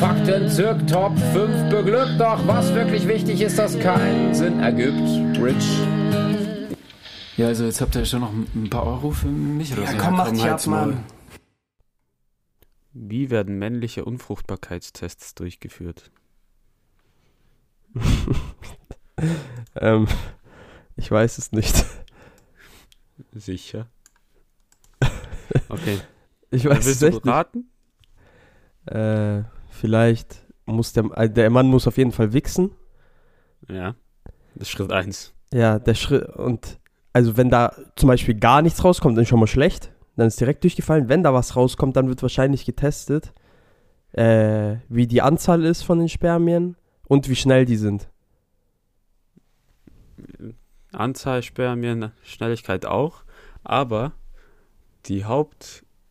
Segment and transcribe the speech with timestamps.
[0.00, 5.38] Fakten zirk Top 5 beglückt, doch was wirklich wichtig ist, dass keinen Sinn ergibt.
[5.38, 5.78] Rich.
[7.36, 9.98] Ja, also jetzt habt ihr schon noch ein paar Euro für mich oder Ja, so.
[9.98, 10.66] komm, mach dich ab.
[10.66, 11.04] Mann.
[12.94, 16.10] Wie werden männliche Unfruchtbarkeitstests durchgeführt?
[19.76, 20.08] ähm,
[20.96, 21.84] ich weiß es nicht.
[23.32, 23.86] Sicher.
[25.68, 25.98] Okay.
[26.52, 27.26] Ich weiß es Willst du echt nicht.
[27.34, 27.70] raten?
[28.86, 29.42] Äh,
[29.80, 32.70] vielleicht muss der, äh, der Mann muss auf jeden Fall wichsen.
[33.68, 33.94] Ja.
[34.54, 35.34] Das ist Schritt 1.
[35.52, 36.78] Ja, der Schritt und
[37.12, 39.92] also wenn da zum Beispiel gar nichts rauskommt, dann ist schon mal schlecht.
[40.16, 41.08] Dann ist direkt durchgefallen.
[41.08, 43.32] Wenn da was rauskommt, dann wird wahrscheinlich getestet,
[44.12, 48.08] äh, wie die Anzahl ist von den Spermien und wie schnell die sind.
[50.92, 53.24] Anzahl Spermien, Schnelligkeit auch,
[53.64, 54.12] aber
[55.06, 55.24] die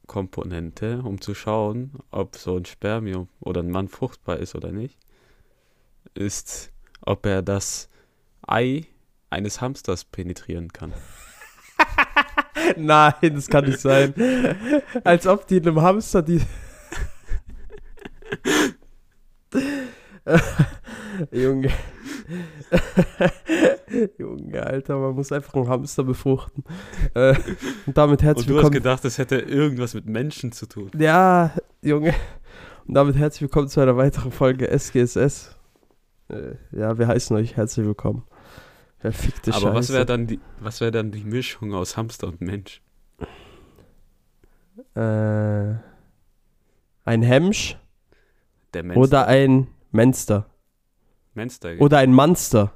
[0.09, 4.97] Hauptkomponente, um zu schauen, ob so ein Spermium oder ein Mann fruchtbar ist oder nicht,
[6.15, 7.89] ist, ob er das
[8.45, 8.87] Ei
[9.29, 10.93] eines Hamsters penetrieren kann.
[12.75, 14.13] Nein, das kann nicht sein.
[15.03, 16.41] Als ob die einem Hamster die.
[21.31, 21.71] Junge.
[24.17, 26.63] Junge, Alter, man muss einfach einen Hamster befruchten.
[27.13, 27.35] Äh,
[27.85, 28.73] und damit herzlich Und du hast willkommen.
[28.73, 30.91] gedacht, das hätte irgendwas mit Menschen zu tun.
[30.97, 32.13] Ja, Junge.
[32.87, 35.55] Und damit herzlich willkommen zu einer weiteren Folge SGSS.
[36.29, 38.23] Äh, ja, wir heißen euch herzlich willkommen.
[38.99, 39.93] Verfickte Aber was Scheiße.
[39.93, 42.81] wäre dann die, was wäre dann die Mischung aus Hamster und Mensch?
[44.95, 45.75] Äh,
[47.05, 47.77] ein Hemsch
[48.73, 48.97] Der Mensch.
[48.97, 50.47] oder ein Menster.
[51.33, 51.75] Menster.
[51.79, 52.73] Oder ein Monster.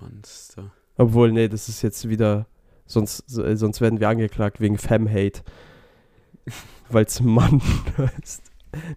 [0.00, 0.72] Monster.
[0.96, 2.46] Obwohl, nee, das ist jetzt wieder.
[2.86, 5.42] Sonst, so- äh, sonst werden wir angeklagt wegen Fem-Hate.
[6.88, 7.60] Weil es Mann
[7.96, 8.42] heißt.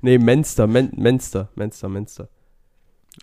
[0.02, 2.30] Nee, Menster, Men Menster, Menster, Menster.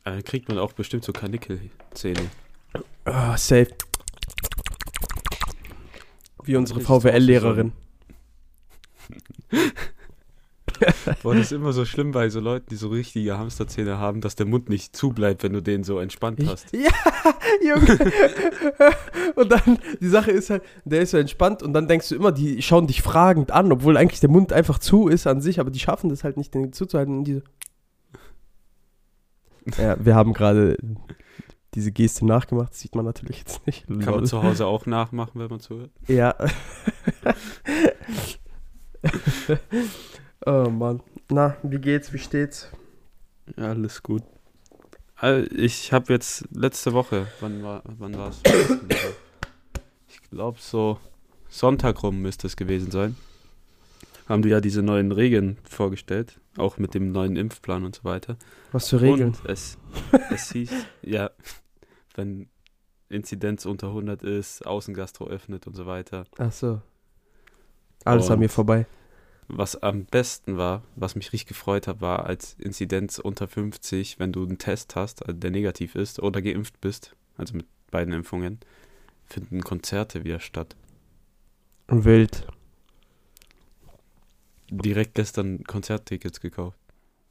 [0.05, 2.31] Äh, kriegt man auch bestimmt so Kanickelzähne.
[3.05, 3.69] Ah, safe.
[6.45, 7.73] Wie unsere VWL-Lehrerin.
[11.23, 14.35] Boah, das ist immer so schlimm bei so Leuten, die so richtige Hamsterzähne haben, dass
[14.37, 16.73] der Mund nicht zubleibt, wenn du den so entspannt hast.
[16.73, 16.91] Ja,
[17.75, 17.99] Junge.
[19.35, 22.33] und dann, die Sache ist halt, der ist so entspannt und dann denkst du immer,
[22.33, 25.71] die schauen dich fragend an, obwohl eigentlich der Mund einfach zu ist an sich, aber
[25.71, 27.19] die schaffen das halt nicht, den zuzuhalten.
[27.19, 27.43] Und die so
[29.79, 30.77] ja, wir haben gerade
[31.75, 33.87] diese Geste nachgemacht, das sieht man natürlich jetzt nicht.
[33.87, 34.27] Kann man Lol.
[34.27, 35.91] zu Hause auch nachmachen, wenn man zuhört.
[36.09, 36.35] Ja.
[40.47, 41.03] Oh Mann.
[41.31, 42.69] Na, wie geht's, wie steht's?
[43.57, 44.23] Ja, alles gut.
[45.51, 48.41] Ich habe jetzt letzte Woche, wann war wann war es?
[50.09, 50.99] Ich glaube so
[51.49, 53.17] Sonntag rum müsste es gewesen sein.
[54.29, 58.37] Haben die ja diese neuen Regeln vorgestellt, auch mit dem neuen Impfplan und so weiter.
[58.71, 59.31] Was für Regeln?
[59.35, 59.77] Und es,
[60.31, 60.71] es hieß,
[61.03, 61.31] ja,
[62.15, 62.49] wenn
[63.09, 66.25] Inzidenz unter 100 ist, Außengastro öffnet und so weiter.
[66.39, 66.81] Ach so.
[68.05, 68.87] Alles an Und- mir vorbei.
[69.53, 74.33] Was am besten war, was mich richtig gefreut hat, war als Inzidenz unter 50, wenn
[74.33, 78.61] du einen Test hast, also der negativ ist oder geimpft bist, also mit beiden Impfungen,
[79.27, 80.77] finden Konzerte wieder statt.
[81.89, 82.47] Wild.
[84.71, 86.79] Direkt gestern Konzerttickets gekauft.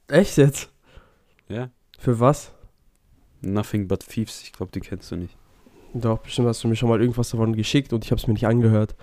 [0.08, 0.70] Echt jetzt?
[1.48, 2.52] Ja, Für was?
[3.40, 5.36] Nothing But Thieves, ich glaube, die kennst du nicht.
[5.94, 8.34] Doch, bestimmt hast du mir schon mal irgendwas davon geschickt und ich habe es mir
[8.34, 8.94] nicht angehört.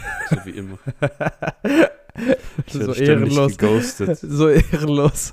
[0.30, 0.78] So wie immer.
[2.68, 3.56] So ehrenlos.
[3.56, 4.18] geghostet.
[4.18, 5.32] So ehrenlos.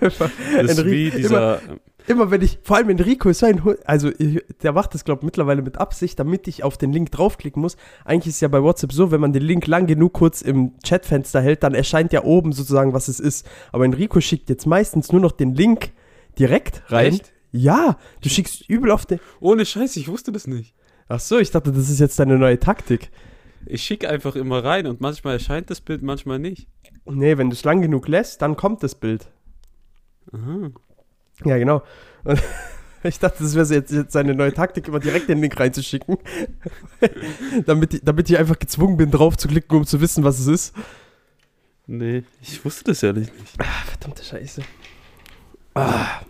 [0.00, 1.60] Das ist wie dieser,
[2.08, 5.04] Immer wenn ich, vor allem Enrico ist so ein Hund, also ich, der macht das,
[5.04, 7.76] glaube ich, mittlerweile mit Absicht, damit ich auf den Link draufklicken muss.
[8.04, 10.74] Eigentlich ist es ja bei WhatsApp so, wenn man den Link lang genug kurz im
[10.84, 13.44] Chatfenster hält, dann erscheint ja oben sozusagen, was es ist.
[13.72, 15.90] Aber Enrico schickt jetzt meistens nur noch den Link
[16.38, 17.14] direkt rein.
[17.14, 17.32] Echt?
[17.50, 19.18] Ja, du schickst übel auf den.
[19.40, 20.74] ohne Scheiß, ich wusste das nicht.
[21.08, 23.10] Ach so, ich dachte, das ist jetzt deine neue Taktik.
[23.66, 26.68] Ich schicke einfach immer rein und manchmal erscheint das Bild, manchmal nicht.
[27.04, 29.28] Nee, wenn du es lang genug lässt, dann kommt das Bild.
[30.32, 30.70] Aha.
[31.44, 31.82] Ja, genau.
[32.24, 32.40] Und
[33.02, 36.16] ich dachte, das wäre jetzt, jetzt seine neue Taktik, immer direkt den Link reinzuschicken.
[37.66, 40.46] damit, ich, damit ich einfach gezwungen bin, drauf zu klicken, um zu wissen, was es
[40.46, 40.74] ist.
[41.86, 43.54] Nee, ich wusste das ehrlich nicht.
[43.58, 44.62] Ah, verdammte Scheiße.
[45.74, 46.20] Ah.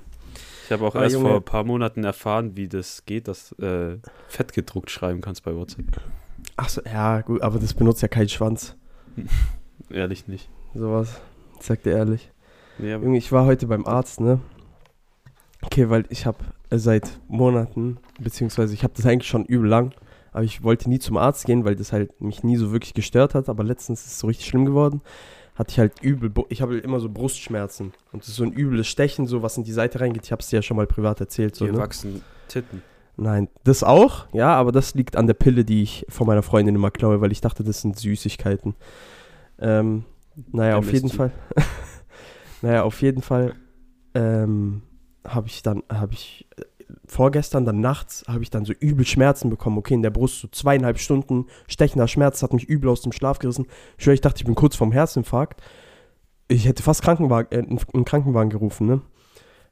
[0.65, 3.53] Ich habe auch Aber erst Junge- vor ein paar Monaten erfahren, wie das geht, dass
[3.53, 3.99] äh,
[4.29, 5.87] fett gedruckt schreiben kannst bei WhatsApp.
[6.57, 8.77] Ach so, ja, gut, aber das benutzt ja kein Schwanz.
[9.91, 10.49] Ehrlich nicht.
[10.75, 11.21] Sowas.
[11.59, 12.31] Ich sag dir ehrlich.
[12.79, 14.41] Nee, Junge, ich war heute beim Arzt, ne?
[15.63, 16.39] Okay, weil ich habe
[16.71, 19.93] seit Monaten, beziehungsweise ich habe das eigentlich schon übel lang,
[20.33, 23.35] aber ich wollte nie zum Arzt gehen, weil das halt mich nie so wirklich gestört
[23.35, 25.01] hat, aber letztens ist es so richtig schlimm geworden.
[25.55, 28.87] Hatte ich halt übel, ich habe immer so Brustschmerzen und das ist so ein übles
[28.87, 30.25] Stechen, so was in die Seite reingeht.
[30.25, 31.57] Ich habe es dir ja schon mal privat erzählt.
[31.57, 31.79] So, hier ne?
[31.79, 32.83] wachsen Titten.
[33.19, 36.75] Nein, das auch, ja, aber das liegt an der Pille, die ich von meiner Freundin
[36.75, 38.75] immer klaue, weil ich dachte, das sind Süßigkeiten.
[39.59, 40.05] Ähm,
[40.53, 41.09] naja, auf jeden.
[41.09, 41.33] Fall.
[42.63, 43.55] naja, auf jeden Fall
[44.15, 44.83] ähm,
[45.27, 46.63] habe ich dann, habe ich äh,
[47.07, 49.79] vorgestern, dann nachts, habe ich dann so übel Schmerzen bekommen.
[49.79, 53.39] Okay, in der Brust so zweieinhalb Stunden stechender Schmerz, hat mich übel aus dem Schlaf
[53.39, 53.67] gerissen.
[53.97, 55.63] Ich, dachte, ich bin kurz vorm Herzinfarkt.
[56.49, 59.01] Ich hätte fast Krankenwagen, äh, einen Krankenwagen gerufen, ne?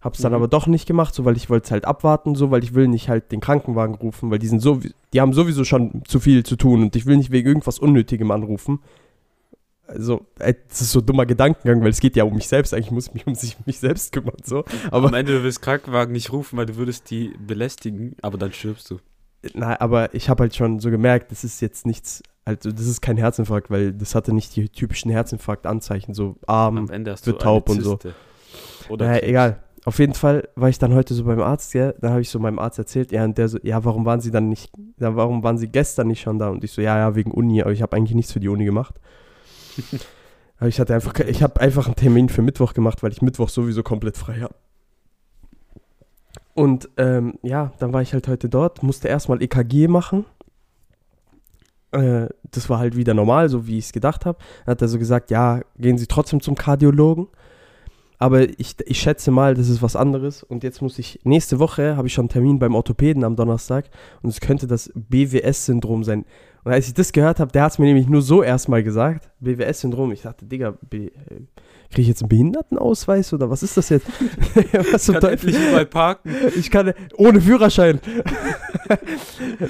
[0.04, 0.36] Hab's dann Mhm.
[0.36, 2.86] aber doch nicht gemacht, so weil ich wollte es halt abwarten, so weil ich will
[2.88, 4.78] nicht halt den Krankenwagen rufen, weil die sind so,
[5.14, 8.30] die haben sowieso schon zu viel zu tun und ich will nicht wegen irgendwas Unnötigem
[8.30, 8.80] anrufen.
[9.86, 12.72] Also, äh, das ist so ein dummer Gedankengang, weil es geht ja um mich selbst,
[12.72, 14.64] eigentlich muss ich mich um sich, mich selbst kümmern, so.
[14.90, 18.52] Aber, Am Ende du willst Krankenwagen nicht rufen, weil du würdest die belästigen, aber dann
[18.52, 18.98] stirbst du.
[19.54, 23.02] na, aber ich habe halt schon so gemerkt, das ist jetzt nichts, also das ist
[23.02, 27.42] kein Herzinfarkt, weil das hatte nicht die typischen Herzinfarktanzeichen, so Arm, Am Ende hast wird
[27.42, 27.98] taub und so.
[28.88, 29.63] Oder naja, egal.
[29.84, 32.38] Auf jeden Fall war ich dann heute so beim Arzt, ja, dann habe ich so
[32.38, 35.42] meinem Arzt erzählt, ja, und der so, ja, warum waren Sie dann nicht, ja, warum
[35.42, 36.48] waren Sie gestern nicht schon da?
[36.48, 38.64] Und ich so, ja, ja, wegen Uni, aber ich habe eigentlich nichts für die Uni
[38.64, 38.98] gemacht.
[40.58, 43.50] aber ich hatte einfach, ich habe einfach einen Termin für Mittwoch gemacht, weil ich Mittwoch
[43.50, 44.54] sowieso komplett frei habe.
[46.54, 50.24] Und ähm, ja, dann war ich halt heute dort, musste erstmal EKG machen.
[51.90, 54.38] Äh, das war halt wieder normal, so wie ich es gedacht habe.
[54.64, 57.26] Dann hat er so gesagt, ja, gehen Sie trotzdem zum Kardiologen.
[58.24, 60.42] Aber ich, ich schätze mal, das ist was anderes.
[60.42, 63.90] Und jetzt muss ich, nächste Woche habe ich schon einen Termin beim Orthopäden am Donnerstag.
[64.22, 66.24] Und es könnte das BWS-Syndrom sein.
[66.64, 69.28] Und als ich das gehört habe, der hat es mir nämlich nur so erstmal gesagt.
[69.40, 70.10] BWS-Syndrom.
[70.12, 71.10] Ich dachte, Digga, äh,
[71.90, 74.06] kriege ich jetzt einen Behindertenausweis oder was ist das jetzt?
[74.90, 76.34] was zum Kann endlich überall parken.
[76.56, 78.00] Ich kann, ohne Führerschein.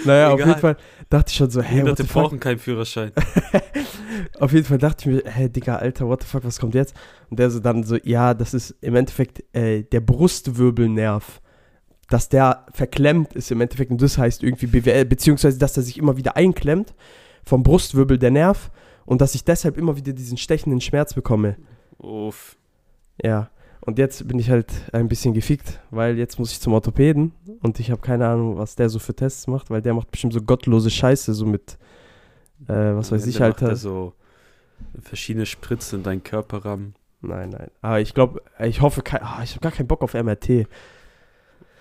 [0.04, 0.48] naja, auf Egal.
[0.48, 0.76] jeden Fall
[1.10, 3.10] dachte ich schon so, hey, Behinderte brauchen keinen Führerschein.
[4.40, 6.94] Auf jeden Fall dachte ich mir, hey, Digga, Alter, what the fuck, was kommt jetzt?
[7.30, 11.40] Und der so dann so, ja, das ist im Endeffekt äh, der Brustwirbelnerv.
[12.10, 15.96] Dass der verklemmt ist im Endeffekt und das heißt irgendwie BWL, beziehungsweise dass er sich
[15.96, 16.94] immer wieder einklemmt
[17.44, 18.70] vom Brustwirbel der Nerv
[19.06, 21.56] und dass ich deshalb immer wieder diesen stechenden Schmerz bekomme.
[21.98, 22.56] Uff.
[23.22, 23.50] Ja,
[23.86, 27.78] und jetzt bin ich halt ein bisschen gefickt, weil jetzt muss ich zum Orthopäden und
[27.80, 30.40] ich habe keine Ahnung, was der so für Tests macht, weil der macht bestimmt so
[30.40, 31.76] gottlose Scheiße, so mit,
[32.68, 33.72] äh, was weiß ich, Ende macht Alter.
[33.72, 34.12] er so
[35.02, 36.94] verschiedene Spritzen in deinen Körper rammen.
[37.20, 37.70] Nein, nein.
[37.80, 40.66] Aber ich glaube, ich hoffe, kei- ah, ich habe gar keinen Bock auf MRT.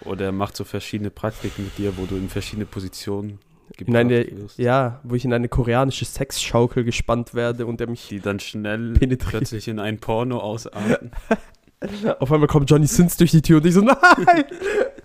[0.05, 3.39] Oder er macht so verschiedene Praktiken mit dir, wo du in verschiedene Positionen
[3.77, 4.57] In eine, wirst.
[4.57, 8.07] ja, wo ich in eine koreanische Sexschaukel gespannt werde und der mich.
[8.09, 9.29] Die dann schnell Penetriert.
[9.31, 11.11] plötzlich in ein Porno ausarten.
[12.19, 13.95] Auf einmal kommt Johnny Sins durch die Tür und ich so, nein!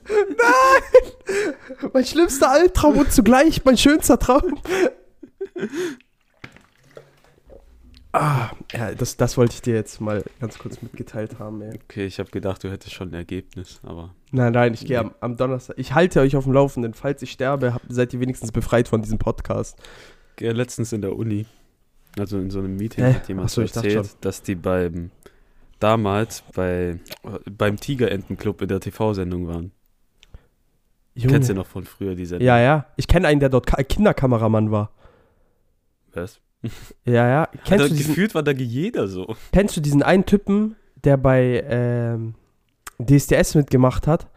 [0.08, 1.90] Nein!
[1.92, 4.58] Mein schlimmster Albtraum und zugleich mein schönster Traum.
[8.12, 11.78] Ah, ja, das, das wollte ich dir jetzt mal ganz kurz mitgeteilt haben, ey.
[11.84, 15.14] Okay, ich habe gedacht, du hättest schon ein Ergebnis, aber Nein, nein, ich gehe am,
[15.20, 15.78] am Donnerstag.
[15.78, 16.94] Ich halte euch auf dem Laufenden.
[16.94, 19.78] Falls ich sterbe, habt, seid ihr wenigstens befreit von diesem Podcast.
[20.40, 21.46] ja, letztens in der Uni,
[22.18, 23.12] also in so einem Meeting, Hä?
[23.14, 25.10] hat jemand Ach so, ich dachte erzählt, dass die beim
[25.78, 26.98] damals bei
[27.56, 29.72] beim Tigerentenclub in der TV-Sendung waren.
[31.14, 31.34] Junge.
[31.34, 32.46] Kennst du noch von früher die Sendung?
[32.46, 32.86] Ja, ja.
[32.96, 34.92] Ich kenne einen, der dort Ka Kinderkameramann war.
[36.22, 36.40] Was?
[37.04, 37.48] Ja, ja.
[37.64, 39.34] Kennst du, diesen, gefühlt war da jeder so.
[39.52, 42.34] kennst du diesen einen Typen, der bei ähm,
[42.98, 44.28] DSDS mitgemacht hat?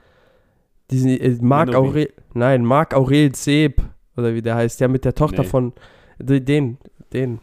[0.91, 1.73] Diesen äh, Marc.
[1.73, 2.13] Aurel.
[2.33, 3.81] Nein, Marc Aurel Seb.
[4.17, 4.79] Oder wie der heißt.
[4.81, 5.47] Der mit der Tochter Nee.
[5.47, 5.73] von.
[6.19, 6.77] de- Den.
[7.13, 7.39] Den.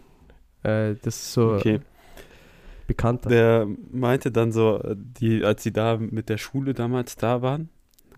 [0.62, 1.80] Äh, das ist so Okay.
[2.86, 3.30] bekannter.
[3.30, 7.68] Der meinte dann so, die, als sie da mit der Schule damals da waren,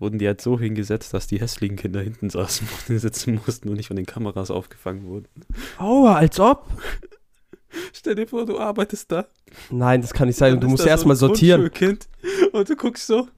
[0.01, 3.75] wurden die halt so hingesetzt, dass die hässlichen Kinder hinten saßen und sitzen mussten und
[3.75, 5.27] nicht von den Kameras aufgefangen wurden.
[5.77, 6.67] Aua, als ob.
[7.93, 9.27] Stell dir vor, du arbeitest da.
[9.69, 10.59] Nein, das kann nicht sein.
[10.59, 11.61] Du musst so erstmal ein sortieren.
[11.61, 12.09] Grundschulkind
[12.51, 13.29] und du guckst so.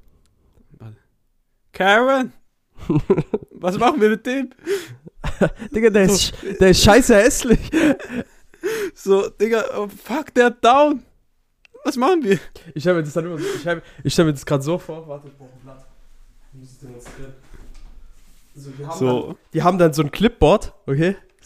[1.72, 2.32] Karen,
[3.52, 4.52] was machen wir mit dem?
[5.76, 7.60] Digga, der ist, der ist scheiße hässlich.
[8.96, 11.04] So, Digga, oh, fuck, der hat down.
[11.84, 12.40] Was machen wir?
[12.74, 15.06] Ich stelle mir das dann immer so, ich ich stell mir das gerade so vor.
[15.06, 15.83] Warte, ich brauche Blatt.
[16.54, 17.34] Ich muss es demonstrieren.
[18.56, 21.16] So, die, haben Dann, So, die haben dann so ein Clipboard, okay?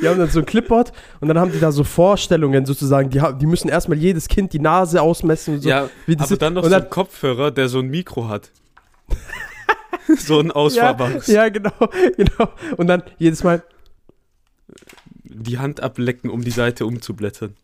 [0.00, 3.10] die haben dann so ein Clipboard und dann haben die da so Vorstellungen sozusagen.
[3.10, 5.68] Die, die müssen erstmal jedes Kind die Nase ausmessen und so.
[5.68, 6.42] ja, wie das aber ist.
[6.42, 8.50] dann noch und so ein Kopfhörer, der so ein Mikro hat.
[10.16, 11.26] so ein Ausfahrbares.
[11.26, 11.72] Ja, ja, genau,
[12.16, 12.48] genau.
[12.76, 13.62] Und dann jedes Mal,
[15.24, 17.56] Die Hand ablecken, um die Seite umzublättern.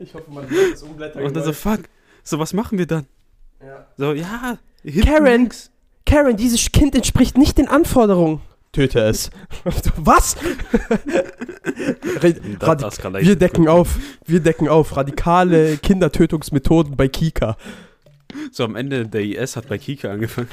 [0.00, 1.22] ich hoffe, man hört das Umblättern.
[1.24, 1.80] Und dann so, fuck.
[2.22, 3.06] So, was machen wir dann?
[3.66, 3.86] Ja.
[3.96, 4.58] So, ja.
[5.04, 5.70] Karen, links.
[6.06, 8.40] Karen, dieses Kind entspricht nicht den Anforderungen.
[8.72, 9.30] Töte es.
[9.96, 10.36] Was?
[12.58, 13.28] Das Escalation.
[13.28, 17.56] wir decken auf, wir decken auf radikale Kindertötungsmethoden bei Kika.
[18.52, 20.48] So, am Ende der IS hat bei Kika angefangen.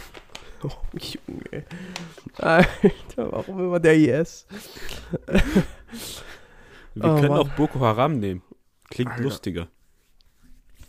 [0.63, 1.65] Oh, Junge.
[2.38, 4.46] Alter, warum immer der IS?
[6.94, 7.39] Wir Oh, können Mann.
[7.39, 8.41] auch Boko Haram nehmen.
[8.89, 9.24] Klingt Alter.
[9.24, 9.68] lustiger.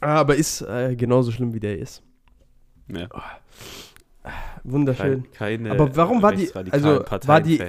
[0.00, 2.02] Ah, Aber ist äh, genauso schlimm wie der ist.
[2.88, 3.08] Ja.
[4.64, 5.24] Wunderschön.
[5.32, 7.60] Kein, keine Aber warum war die- also, war die-.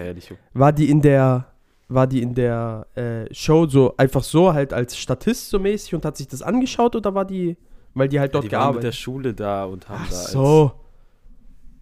[0.54, 1.48] War die in der,
[1.88, 6.06] war die in der äh, Show so einfach so halt als Statist so mäßig und
[6.06, 7.58] hat sich das angeschaut oder war die,
[7.96, 8.96] weil die halt Ja, dort die waren mit der gearbeitet?
[8.96, 10.72] Schule da und haben Ach da als- so.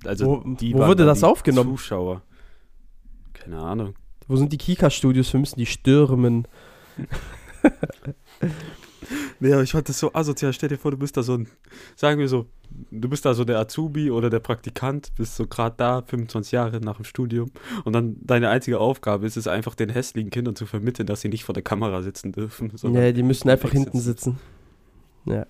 [0.06, 1.72] also Wo- die wo wurde das die aufgenommen?
[1.72, 2.22] Zuschauer.
[3.34, 3.96] Keine Ahnung.
[4.28, 5.34] Wo sind die Kika-Studios?
[5.34, 6.48] Wir müssen die stürmen.
[9.40, 10.54] Ja, ich fand das so asozial.
[10.54, 11.48] Stell dir vor, du bist da so ein,
[11.96, 12.48] sagen wir so,
[12.92, 16.80] du bist da so der Azubi oder der Praktikant, bist so gerade da, 25 Jahre
[16.80, 17.52] nach dem Studium
[17.84, 21.30] und dann deine einzige Aufgabe ist es einfach den hässlichen Kindern zu vermitteln, dass sie
[21.30, 22.72] nicht vor der Kamera sitzen dürfen.
[22.84, 24.40] Nee, die müssen einfach hinten sitzen.
[25.26, 25.46] Ja.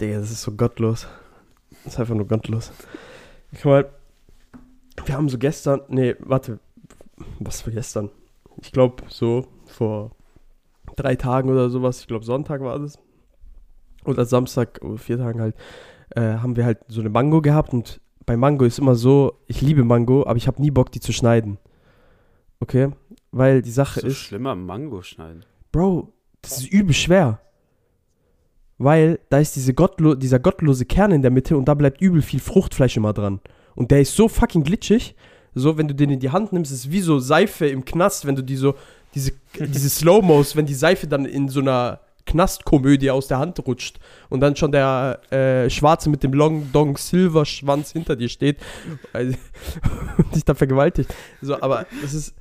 [0.00, 1.06] Digga, das ist so gottlos.
[1.84, 2.70] Das ist einfach nur gottlos.
[3.54, 3.90] Guck mal,
[5.04, 6.60] wir haben so gestern, nee, warte,
[7.40, 8.10] was für gestern?
[8.60, 10.12] Ich glaube, so vor
[10.98, 12.98] drei Tagen oder sowas, ich glaube Sonntag war das.
[14.04, 15.54] Oder Samstag, oder vier Tagen halt,
[16.10, 19.60] äh, haben wir halt so eine Mango gehabt und bei Mango ist immer so, ich
[19.60, 21.58] liebe Mango, aber ich habe nie Bock, die zu schneiden.
[22.60, 22.90] Okay?
[23.30, 25.44] Weil die Sache so ist, schlimmer Mango schneiden.
[25.72, 26.12] Bro,
[26.42, 27.40] das ist übel schwer.
[28.78, 32.22] Weil da ist diese gottlo dieser gottlose Kern in der Mitte und da bleibt übel
[32.22, 33.40] viel Fruchtfleisch immer dran.
[33.74, 35.14] Und der ist so fucking glitschig.
[35.54, 38.26] So, wenn du den in die Hand nimmst, ist es wie so Seife im Knast,
[38.26, 38.74] wenn du die so,
[39.14, 43.98] diese, diese Slow-Mos, wenn die Seife dann in so einer Knastkomödie aus der Hand rutscht
[44.28, 48.58] und dann schon der äh, Schwarze mit dem Long Dong Silver Schwanz hinter dir steht
[49.12, 49.36] also,
[50.18, 51.12] und dich da vergewaltigt.
[51.40, 52.34] So, aber das ist,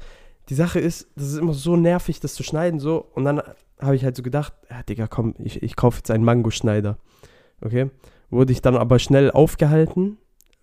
[0.50, 3.08] die Sache ist, das ist immer so nervig, das zu schneiden, so.
[3.16, 3.42] Und dann
[3.80, 6.98] habe ich halt so gedacht, ja, Digga, komm, ich, ich kaufe jetzt einen Mangoschneider.
[7.62, 7.90] Okay?
[8.30, 10.18] Wurde ich dann aber schnell aufgehalten,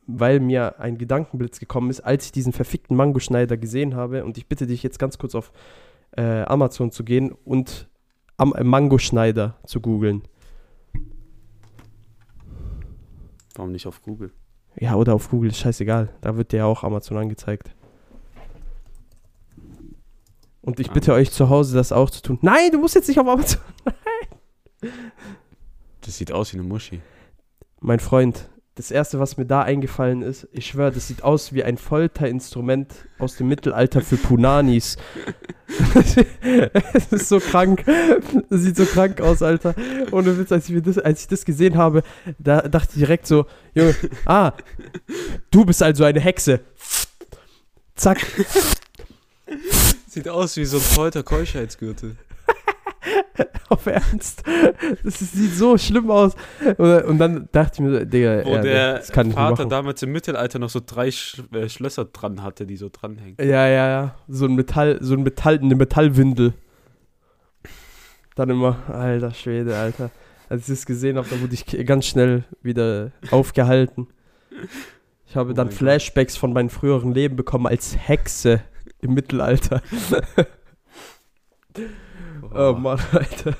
[0.06, 4.24] weil mir ein Gedankenblitz gekommen ist, als ich diesen verfickten Mangoschneider gesehen habe.
[4.24, 5.52] Und ich bitte dich jetzt ganz kurz auf
[6.16, 7.88] äh, Amazon zu gehen und
[8.36, 10.22] am äh, Mangoschneider zu googeln.
[13.54, 14.32] Warum nicht auf Google?
[14.76, 16.08] Ja, oder auf Google, ist scheißegal.
[16.20, 17.70] Da wird dir ja auch Amazon angezeigt.
[20.60, 22.38] Und ich bitte euch zu Hause, das auch zu tun.
[22.42, 23.60] Nein, du musst jetzt nicht auf Amazon.
[26.02, 27.00] Das sieht aus wie eine Muschi.
[27.80, 31.62] Mein Freund, das erste, was mir da eingefallen ist, ich schwöre, das sieht aus wie
[31.62, 34.96] ein Folterinstrument aus dem Mittelalter für Punanis.
[36.92, 37.84] Es ist so krank.
[38.50, 39.74] Das sieht so krank aus, Alter.
[40.12, 42.02] Ohne Witz, als ich, das, als ich das gesehen habe,
[42.38, 43.94] da dachte ich direkt so, Junge,
[44.26, 44.52] ah,
[45.50, 46.60] du bist also eine Hexe.
[47.96, 48.24] Zack.
[50.06, 52.16] Sieht aus wie so ein Folter-Keuschheitsgürtel.
[53.68, 54.42] Auf Ernst.
[55.02, 56.34] Das sieht so schlimm aus.
[56.78, 59.50] Und, dann dachte ich mir, so, Digga, Wo ja, der das kann ich nicht Vater
[59.64, 59.70] machen.
[59.70, 63.36] damals im Mittelalter noch so drei Sch äh, Schlösser dran hatte, die so dranhängen.
[63.40, 64.14] Ja, ja, ja.
[64.28, 66.54] So ein Metall, so ein Metall, eine Metallwindel.
[68.36, 70.10] Dann immer, alter Schwede, Alter.
[70.48, 74.08] Als ich das gesehen habe, dann wurde ich ganz schnell wieder aufgehalten.
[75.26, 75.78] Ich habe Oh dann mein Gott.
[75.78, 78.60] Flashbacks von meinem früheren Leben bekommen als Hexe
[79.00, 79.82] im Mittelalter.
[82.54, 83.54] Oh Mann, Alter.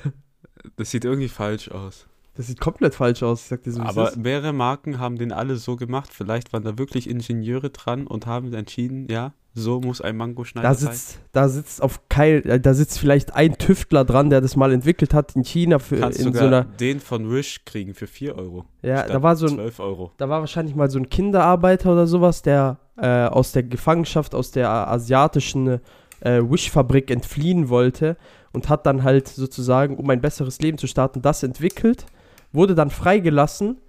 [0.77, 2.07] Das sieht irgendwie falsch aus.
[2.37, 3.43] Das sieht komplett falsch aus.
[3.43, 6.11] Ich sag dir so, Aber mehrere Marken haben den alle so gemacht.
[6.13, 10.75] Vielleicht waren da wirklich Ingenieure dran und haben entschieden, ja, so muss ein Mangoschneider Da
[10.75, 10.93] sein.
[10.93, 14.73] sitzt, da sitzt auf kein, äh, da sitzt vielleicht ein Tüftler dran, der das mal
[14.73, 16.65] entwickelt hat in China für Kannst in sogar so einer.
[16.65, 18.65] den von Wish kriegen für 4 Euro.
[18.83, 20.11] Ja, da war so ein, 12 Euro.
[20.17, 24.51] da war wahrscheinlich mal so ein Kinderarbeiter oder sowas, der äh, aus der Gefangenschaft, aus
[24.51, 25.79] der asiatischen
[26.19, 28.17] äh, Wish-Fabrik entfliehen wollte
[28.55, 32.07] und hat dann halt sozusagen, um ein besseres Leben zu starten, das entwickelt,
[32.53, 33.81] wurde dann freigelassen,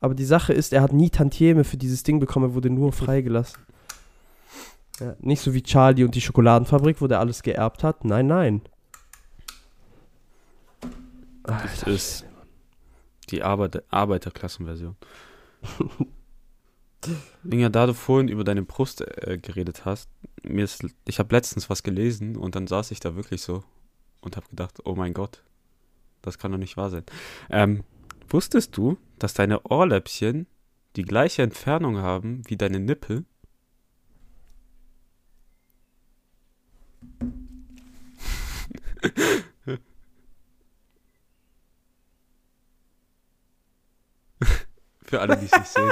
[0.00, 2.92] aber die Sache ist, er hat nie Tantieme für dieses Ding bekommen, er wurde nur
[2.92, 3.62] freigelassen.
[5.00, 8.04] Ja, nicht so wie Charlie und die Schokoladenfabrik, wo der alles geerbt hat.
[8.04, 8.62] Nein, nein.
[11.44, 12.26] Das ist
[13.30, 14.96] die Arbeiter Arbeiterklassenversion.
[17.48, 20.10] Inga, da du vorhin über deine Brust äh, geredet hast,
[20.42, 23.62] mir ist, ich habe letztens was gelesen und dann saß ich da wirklich so
[24.20, 25.42] und habe gedacht, oh mein Gott,
[26.22, 27.04] das kann doch nicht wahr sein.
[27.50, 27.84] Ähm,
[28.30, 30.46] Wusstest du, dass deine Ohrläppchen
[30.96, 33.24] die gleiche Entfernung haben wie deine Nippel?
[45.04, 45.90] Für alle, die es nicht sehen.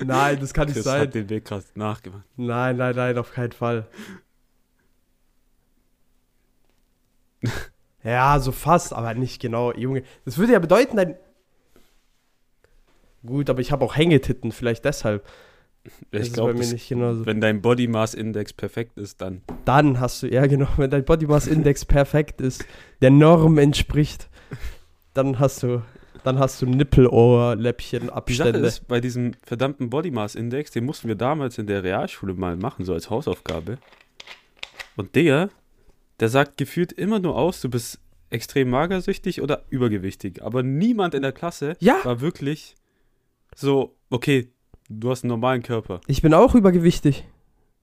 [0.06, 1.00] Nein, das kann nicht Chris sein.
[1.00, 2.26] hat den Weg gerade nachgemacht.
[2.36, 3.88] Nein, nein, nein, auf keinen Fall.
[8.04, 10.02] Ja, so fast, aber nicht genau, Junge.
[10.24, 11.16] Das würde ja bedeuten, dein.
[13.24, 15.26] Gut, aber ich habe auch Hängetitten, vielleicht deshalb.
[16.10, 17.24] Das Ich glaube, genauso.
[17.24, 21.04] wenn dein Body Mass Index perfekt ist, dann Dann hast du, ja genau, wenn dein
[21.04, 22.64] Body Mass Index perfekt ist,
[23.00, 24.28] der Norm entspricht,
[25.14, 25.82] dann hast du,
[26.22, 28.58] dann hast du Nippelohrläppchen Die Sache Abstände.
[28.60, 32.56] ist, bei diesem verdammten Body Mass Index, den mussten wir damals in der Realschule mal
[32.56, 33.78] machen, so als Hausaufgabe.
[34.96, 35.48] Und der,
[36.20, 37.98] der sagt gefühlt immer nur aus, du bist
[38.30, 40.42] extrem magersüchtig oder übergewichtig.
[40.42, 41.98] Aber niemand in der Klasse Ja.
[42.04, 42.76] war wirklich
[43.56, 44.48] so, okay,
[44.88, 46.00] du hast einen normalen Körper.
[46.06, 47.24] Ich bin auch übergewichtig.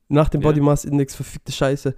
[0.07, 0.47] Nach dem Ja.
[0.47, 1.91] Body Mass Index, verfickte Scheiße.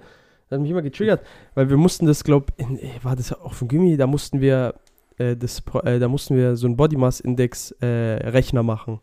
[0.50, 3.60] Das hat mich immer getriggert, weil wir mussten das, glaub, in, äh, war das auf
[3.60, 4.74] dem Gimmi, da mussten wir,
[5.20, 9.00] äh, das, äh, da mussten wir so einen Body Mass Index äh, Rechner machen.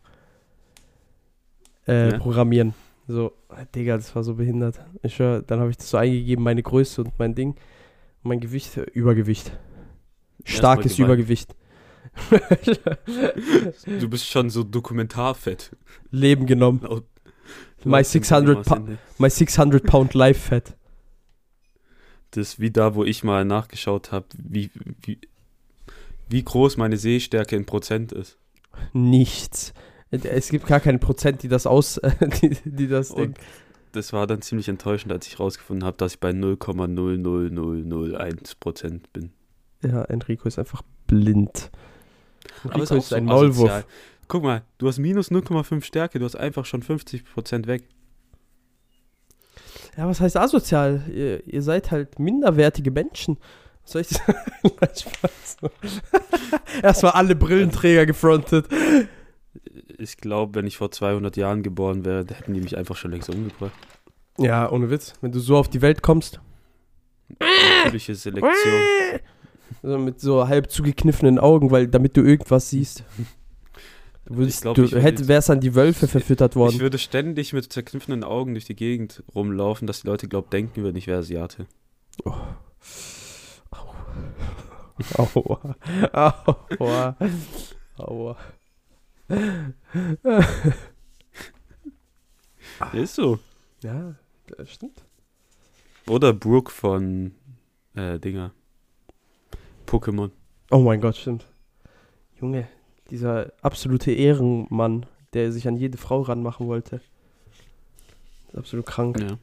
[1.87, 2.17] Äh, Ja.
[2.19, 2.73] Programmieren.
[3.07, 4.79] So, äh, Digga, das war so behindert.
[5.01, 7.55] Ich schwör, dann habe ich das so eingegeben, meine Größe und mein Ding.
[8.23, 9.51] Mein Gewicht, äh, Übergewicht.
[10.43, 10.99] Starkes.
[10.99, 11.55] Übergewicht.
[13.99, 15.75] Du bist schon so dokumentarfett.
[16.11, 16.81] Leben genommen.
[16.83, 17.05] Laut-
[17.85, 19.01] My laut dem 600 Body Mass Pa- Index.
[19.19, 20.75] My 600 Pound Life Fat.
[22.31, 24.69] Das ist wie da, wo ich mal nachgeschaut habe, wie,
[25.03, 25.19] wie,
[26.27, 28.37] wie groß meine Sehstärke in Prozent ist.
[28.93, 29.73] Nichts.
[30.11, 31.99] Es gibt gar keinen Prozent, die das aus,
[32.41, 33.29] die, die das Ding.
[33.29, 33.37] Und
[33.91, 39.31] das war dann ziemlich enttäuschend, als ich rausgefunden habe, dass ich bei 0,00001% bin.
[39.83, 41.71] Ja, Enrico ist einfach blind.
[42.63, 43.69] Aber Enrico ist auch ist so ein Maulwurf.
[43.69, 43.83] asozial.
[44.27, 47.83] Guck mal, du hast minus 0,5 Stärke, du hast einfach schon 50% weg.
[49.97, 51.01] Ja, was heißt asozial?
[51.11, 53.37] Ihr, ihr seid halt minderwertige Menschen.
[53.83, 54.37] Was soll ich sagen?
[54.95, 55.57] Spaß.
[56.83, 58.67] Erstmal alle Brillenträger gefrontet.
[59.97, 63.29] Ich glaube, wenn ich vor 200 Jahren geboren wäre, hätten die mich einfach schon längst
[63.29, 63.71] umgebracht.
[64.37, 65.13] Ja, ohne Witz.
[65.21, 66.39] Wenn du so auf die Welt kommst,
[67.83, 68.73] Natürliche Selektion.
[69.81, 73.03] so mit so halb zugekniffenen Augen, weil damit du irgendwas siehst.
[74.25, 76.55] Du würdest, Ich glaub, du ich würd hätt, jetzt- wärst an die Wölfe verfüttert Ich
[76.57, 76.79] worden.
[76.79, 80.97] würde ständig mit zerkniffenen Augen durch die Gegend rumlaufen, dass die Leute glauben, denken würden,
[80.97, 81.65] ich wäre Asiate.
[85.17, 85.75] Aua.
[86.79, 87.15] Aua.
[87.97, 88.35] Aua.
[92.93, 93.39] Ist so.
[93.81, 94.15] Ja,
[94.47, 95.03] das stimmt.
[96.07, 97.33] Oder Brooke von
[97.95, 98.51] äh, Dinger.
[99.85, 100.31] Pokémon.
[100.71, 101.45] Oh mein Gott, stimmt.
[102.39, 102.67] Junge,
[103.09, 107.01] dieser absolute Ehrenmann, der sich an jede Frau ranmachen wollte.
[108.55, 109.19] Absolut krank.
[109.19, 109.37] Ja.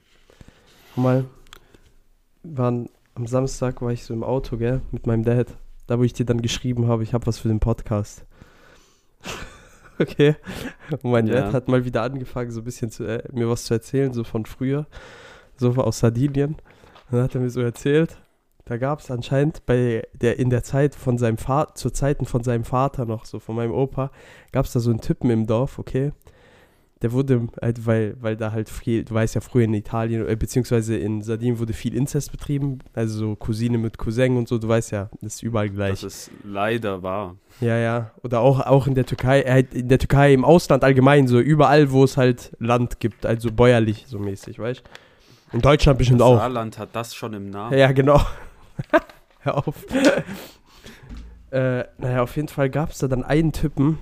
[0.97, 1.27] Mal
[2.43, 5.57] waren am Samstag war ich so im Auto, gell, mit meinem Dad.
[5.87, 8.25] Da, wo ich dir dann geschrieben habe, ich habe was für den Podcast.
[9.99, 10.37] okay.
[10.91, 11.43] Und mein Ja.
[11.43, 14.25] Dad hat mal wieder angefangen, so ein bisschen zu, äh, mir was zu erzählen, so
[14.25, 14.87] von früher.
[15.57, 16.57] So aus Sardinien.
[17.11, 18.17] Dann hat er mir so erzählt,
[18.65, 22.43] da gab es anscheinend bei der in der Zeit von seinem Vater, zu Zeiten von
[22.43, 24.11] seinem Vater noch, so von meinem Opa,
[24.53, 26.13] gab es da so einen Typen im Dorf, okay?
[27.05, 30.37] Der wurde, halt, weil, weil da halt viel, du weißt ja, früher in Italien, äh,
[30.37, 34.69] beziehungsweise in Sardinien wurde viel Inzest betrieben, also so Cousine mit Cousin und so, du
[34.69, 36.01] weißt ja, das ist überall gleich.
[36.01, 37.37] Das ist leider wahr.
[37.61, 38.13] Ja, ja.
[38.23, 41.93] Oder auch, auch in der Türkei, äh, in der Türkei, im Ausland allgemein, so überall,
[41.93, 45.57] wo es halt Land gibt, also bäuerlich so mäßig, weißt du?
[45.57, 46.39] In Deutschland bestimmt Das auch.
[46.39, 47.79] Saarland hat das schon im Namen.
[47.79, 48.19] Ja, genau.
[49.41, 49.85] Hör auf.
[51.51, 53.99] äh, naja, auf jeden Fall gab es da dann einen Typen,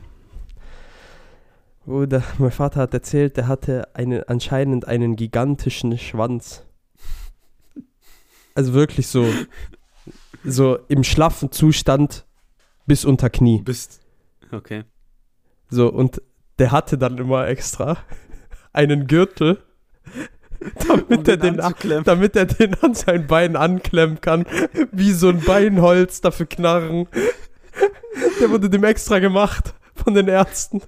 [1.85, 6.65] wo der, mein Vater hat erzählt, der hatte einen, anscheinend einen gigantischen Schwanz.
[8.55, 9.27] Also wirklich so,
[10.45, 12.27] so im schlaffen Zustand
[12.87, 13.63] bis unter Knie.
[13.63, 14.01] bist.
[14.51, 14.85] Okay.
[15.69, 16.21] So, und
[16.59, 17.99] der hatte dann immer extra
[18.73, 19.63] einen Gürtel,
[20.87, 22.05] damit, er, den, anzuklemmen.
[22.05, 24.47] damit er den an sein Bein anklemmen kann,
[24.93, 27.09] wie so ein Beinholz dafür knarren.
[28.41, 30.83] Der wurde dem extra gemacht von den Ärzten.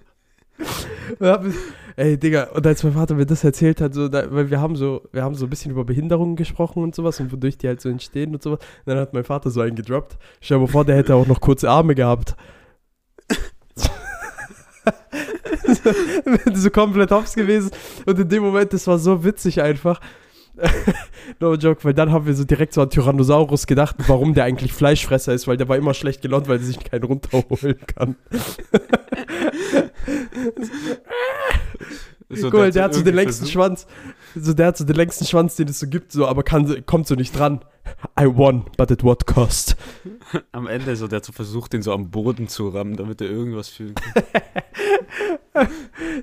[1.96, 4.74] Ey, Digga, und als mein Vater mir das erzählt hat, so, da, weil wir haben
[4.74, 7.80] so, wir haben so ein bisschen über Behinderungen gesprochen und sowas und wodurch die halt
[7.80, 8.58] so entstehen und sowas.
[8.84, 10.18] Und dann hat mein Vater so einen gedroppt.
[10.40, 12.34] Stell dir mal vor, der hätte auch noch kurze Arme gehabt.
[16.54, 17.70] so komplett hops gewesen.
[18.06, 20.00] Und in dem Moment, das war so witzig einfach.
[21.40, 24.72] No joke, weil dann haben wir so direkt so an Tyrannosaurus gedacht, warum der eigentlich
[24.72, 28.16] Fleischfresser ist, weil der war immer schlecht gelaunt, weil er sich keinen runterholen kann.
[32.30, 33.86] So, Guck mal, der hat so den längsten Schwanz.
[34.34, 37.06] So, der hat so den längsten Schwanz, den es so gibt, so, aber kann, kommt
[37.06, 37.60] so nicht dran.
[38.18, 39.76] I won, but at what cost?
[40.52, 43.28] Am Ende so, der hat so versucht, den so am Boden zu rammen, damit er
[43.28, 44.22] irgendwas fühlen kann.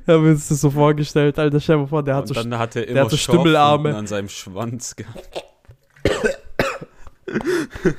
[0.06, 2.28] Da haben wir uns das so vorgestellt, Alter, stell dir mal vor, der hat Und
[2.28, 3.95] so dann hat er der immer hat so Stümmelarme.
[3.95, 5.45] an seinem Schwanz gehabt.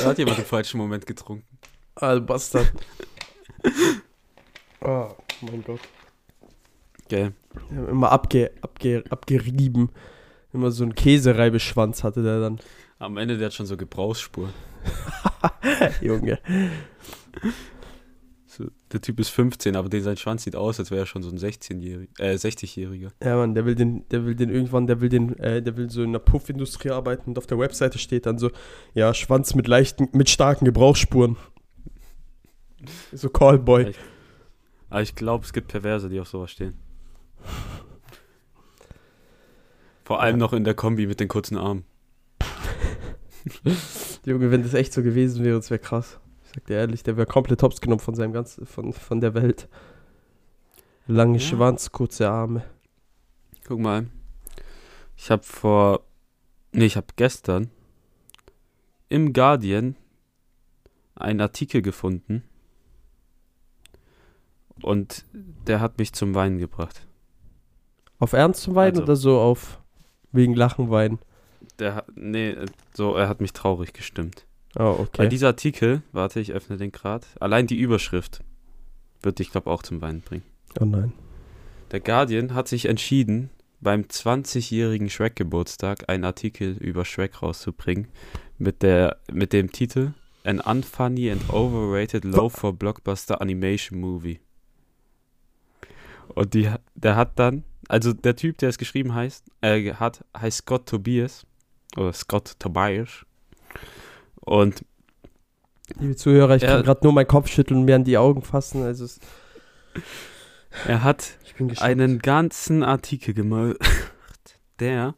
[0.00, 1.44] da hat jemand im falschen Moment getrunken.
[1.96, 2.72] Ah, Bastard.
[4.80, 5.08] Oh,
[5.40, 5.80] mein Gott.
[7.08, 7.32] Gell.
[7.70, 9.90] Immer abge, abge, abgerieben.
[10.52, 12.60] Immer so einen Käsereibeschwanz hatte der dann.
[12.98, 14.52] Am Ende, der hat schon so Gebrauchsspuren.
[16.00, 16.38] Junge.
[18.46, 21.24] So, der Typ ist 15, aber den sein Schwanz sieht aus, als wäre er schon
[21.24, 23.10] so ein 16-Jähriger, äh, 60-Jähriger.
[23.22, 25.90] Ja, Mann, der will den, der will den irgendwann, der will den, äh, der will
[25.90, 28.50] so in der Puffindustrie arbeiten und auf der Webseite steht dann so,
[28.94, 31.36] ja, Schwanz mit leichten, mit starken Gebrauchsspuren.
[33.12, 33.90] So Callboy.
[33.90, 33.98] Ich-
[34.90, 36.74] Aber ich glaube, es gibt Perverse, die auf sowas stehen.
[40.04, 41.84] Vor allem noch in der Kombi mit den kurzen Armen.
[44.26, 46.18] Junge, wenn das echt so gewesen wäre, das wäre krass.
[46.44, 49.34] Ich sag dir ehrlich, der wäre komplett hops genommen von seinem ganzen, von, von der
[49.34, 49.68] Welt.
[51.06, 51.40] Lange Ja.
[51.40, 52.64] Schwanz, kurze Arme.
[53.66, 54.06] Guck mal.
[55.16, 56.04] Ich habe vor.
[56.72, 57.70] Nee, ich habe gestern
[59.08, 59.96] im Guardian
[61.14, 62.42] einen Artikel gefunden.
[64.82, 67.06] Und der hat mich zum Weinen gebracht.
[68.18, 69.80] Auf Ernst zum Weinen Also- oder so auf
[70.32, 71.18] wegen Lachen weinen?
[71.78, 72.04] Der.
[72.14, 72.56] Nee,
[72.92, 74.46] so, er hat mich traurig gestimmt.
[74.76, 75.28] Oh, Weil okay.
[75.28, 77.26] dieser Artikel, warte, ich öffne den gerade.
[77.40, 78.42] Allein die Überschrift
[79.22, 80.44] wird dich, glaube auch zum Weinen bringen.
[80.80, 81.12] Oh nein.
[81.92, 88.08] Der Guardian hat sich entschieden, beim 20-jährigen Shrek-Geburtstag einen Artikel über Shrek rauszubringen
[88.58, 94.40] mit, der, mit dem Titel An Unfunny and Overrated Low for Blockbuster Animation Movie.
[96.34, 100.58] Und die, der hat dann, also der Typ, der es geschrieben heißt, äh, hat, heißt
[100.58, 101.46] Scott Tobias
[101.96, 103.24] oder Scott Tobias.
[104.40, 104.84] Und
[105.98, 106.76] Liebe Zuhörer, ich Ja.
[106.76, 108.82] kann gerade nur meinen Kopf schütteln und mir an die Augen fassen.
[108.82, 109.20] Also es,
[110.86, 111.38] er hat
[111.80, 113.76] einen ganzen Artikel gemacht,
[114.80, 115.14] der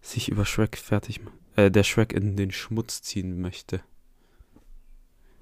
[0.00, 1.34] sich über Shrek fertig macht.
[1.56, 3.80] Äh, der Shrek in den Schmutz ziehen möchte.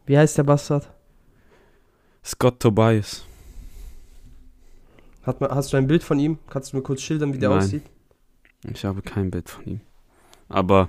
[0.06, 0.90] Wie heißt der Bastard?
[2.24, 3.24] Scott Tobias.
[5.24, 6.38] Hat man, hast du ein Bild von ihm?
[6.48, 7.58] Kannst du mir kurz schildern, wie der Nein.
[7.58, 7.82] aussieht?
[8.72, 9.80] Ich habe kein Bild von ihm.
[10.48, 10.86] Aber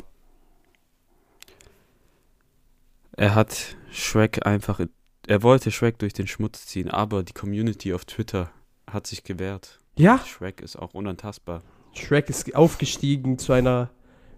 [3.17, 4.80] er hat Shrek einfach.
[4.80, 4.89] in-
[5.28, 8.52] Er wollte Shrek durch den Schmutz ziehen, aber die Community auf Twitter
[8.89, 9.80] hat sich gewehrt.
[9.98, 11.62] Ja, Shrek ist auch unantastbar.
[11.93, 13.89] Shrek ist aufgestiegen zu einer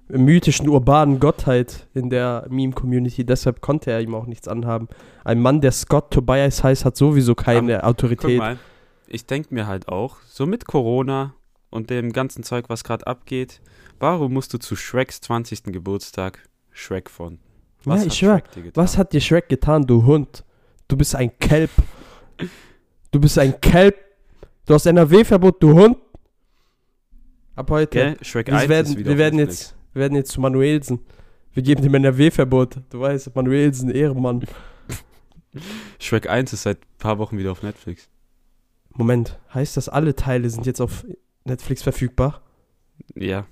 [0.08, 4.88] mythischen urbanen Gottheit in der Meme-Community, deshalb konnte er ihm auch nichts anhaben.
[5.26, 8.38] Ein Mann, der Scott Tobias heißt, hat sowieso keine Guck Autorität.
[8.38, 8.58] mal,
[9.08, 11.34] ich denke mir halt auch, so mit Corona
[11.70, 13.62] und dem ganzen Zeug, was gerade abgeht,
[14.00, 15.64] warum musst du zu Shreks 20.
[15.66, 17.40] Geburtstag Shrek von?
[17.86, 18.42] Ja, ich schwör?
[18.74, 20.44] Was hat dir Shrek getan, du Hund?
[20.88, 21.72] Du bist ein Kelp.
[23.12, 23.96] Du bist ein Kelp.
[24.66, 25.98] Du hast NRW-Verbot, du Hund.
[27.56, 27.98] Ab heute.
[27.98, 28.18] Gell?
[28.22, 31.00] Shrek Wir 1 werden, wir werden jetzt, wir werden jetzt zu Manuelsen.
[31.54, 32.78] Wir geben dem NRW-Verbot.
[32.90, 34.46] Du weißt, Manuelsen, Ehrenmann.
[36.00, 38.10] Shrek 1 ist seit ein paar Wochen wieder auf Netflix.
[38.98, 41.06] Moment, heißt das, alle Teile sind jetzt auf
[41.46, 42.42] Netflix verfügbar?
[43.16, 43.46] Ja.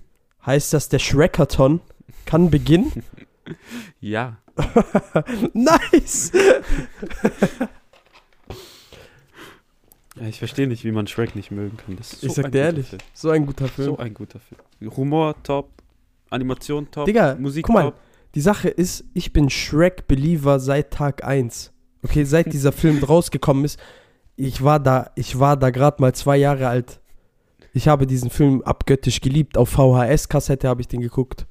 [0.46, 1.82] Heißt das, der Shrekathon
[2.26, 2.92] kann beginnen?
[4.00, 4.38] Ja.
[5.54, 6.32] nice!
[10.20, 11.96] ja ich verstehe nicht, wie man Shrek nicht mögen kann.
[11.96, 13.02] Das ist Ich so sag dir ehrlich, Film.
[13.14, 13.86] so ein guter Film.
[13.90, 14.98] So ein guter Film.
[14.98, 15.70] Humor top,
[16.32, 18.00] Animation top, Digga, Musik guck mal, top.
[18.34, 21.72] Die Sache ist, ich bin Shrek-Believer seit Tag 1.
[22.02, 23.80] Okay, seit dieser Film rausgekommen ist,
[24.38, 27.00] ich war da, ich war da gerade mal zwei Jahre alt.
[27.74, 29.58] Ich habe diesen Film abgöttisch geliebt.
[29.58, 31.46] Auf VHS-Kassette habe ich den geguckt.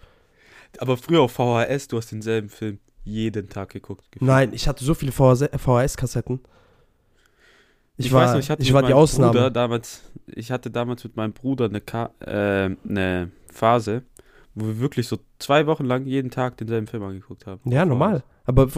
[0.78, 4.10] Aber früher auf VHS, du hast denselben Film jeden Tag geguckt.
[4.10, 4.26] gefühlt.
[4.26, 6.40] Nein, ich hatte so viele VHS-Kassetten.
[7.96, 9.32] Ich, Ich, war, weiß noch, ich hatte ich war die Ausnahme.
[9.32, 14.02] Bruder damals, ich hatte damals mit meinem Bruder eine, Ka äh, eine Phase,
[14.54, 17.70] wo wir wirklich so zwei Wochen lang jeden Tag denselben Film angeguckt haben.
[17.70, 18.24] Ja, normal.
[18.46, 18.68] Aber,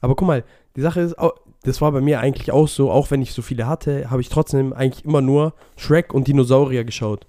[0.00, 0.44] aber guck mal,
[0.76, 1.18] die Sache ist,
[1.64, 4.28] das war bei mir eigentlich auch so, auch wenn ich so viele hatte, habe ich
[4.28, 7.26] trotzdem eigentlich immer nur Shrek und Dinosaurier geschaut.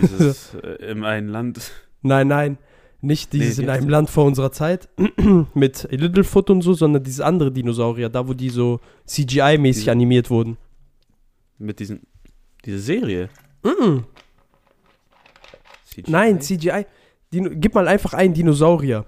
[0.00, 1.72] Dieses äh, im einen Land.
[2.02, 2.58] Nein, nein,
[3.00, 4.88] nicht dieses Nee, in einem Land vor unserer Zeit
[5.54, 10.56] mit Littlefoot und so, sondern dieses andere Dinosaurier, da wo die so CGI-mäßig animiert wurden.
[11.58, 12.00] Mit diesen.
[12.64, 13.28] Diese Serie.
[13.64, 14.04] Mm,
[15.84, 16.10] CGI?
[16.10, 16.86] nein, CGI.
[17.32, 19.06] Dino, gib mal einfach einen Dinosaurier.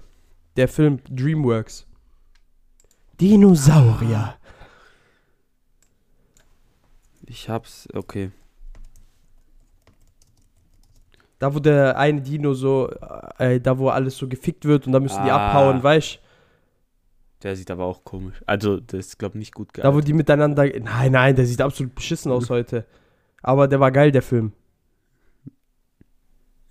[0.57, 1.85] Der Film Dreamworks.
[3.19, 4.35] Dinosaurier.
[7.27, 8.31] Ich hab's, okay.
[11.39, 12.89] Da, wo der eine Dino so,
[13.39, 15.49] äh, da wo alles so gefickt wird und da müssen die Ah.
[15.49, 16.19] abhauen, weißt
[17.43, 18.41] Der sieht aber auch komisch.
[18.47, 20.07] Also, das ist, glaube ich, nicht gut Da, wo gealtert.
[20.07, 20.63] die miteinander.
[20.79, 22.85] Nein, nein, der sieht absolut beschissen aus heute.
[23.43, 24.53] Aber der war geil, der Film.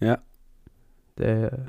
[0.01, 0.19] Ja.
[1.19, 1.67] Der.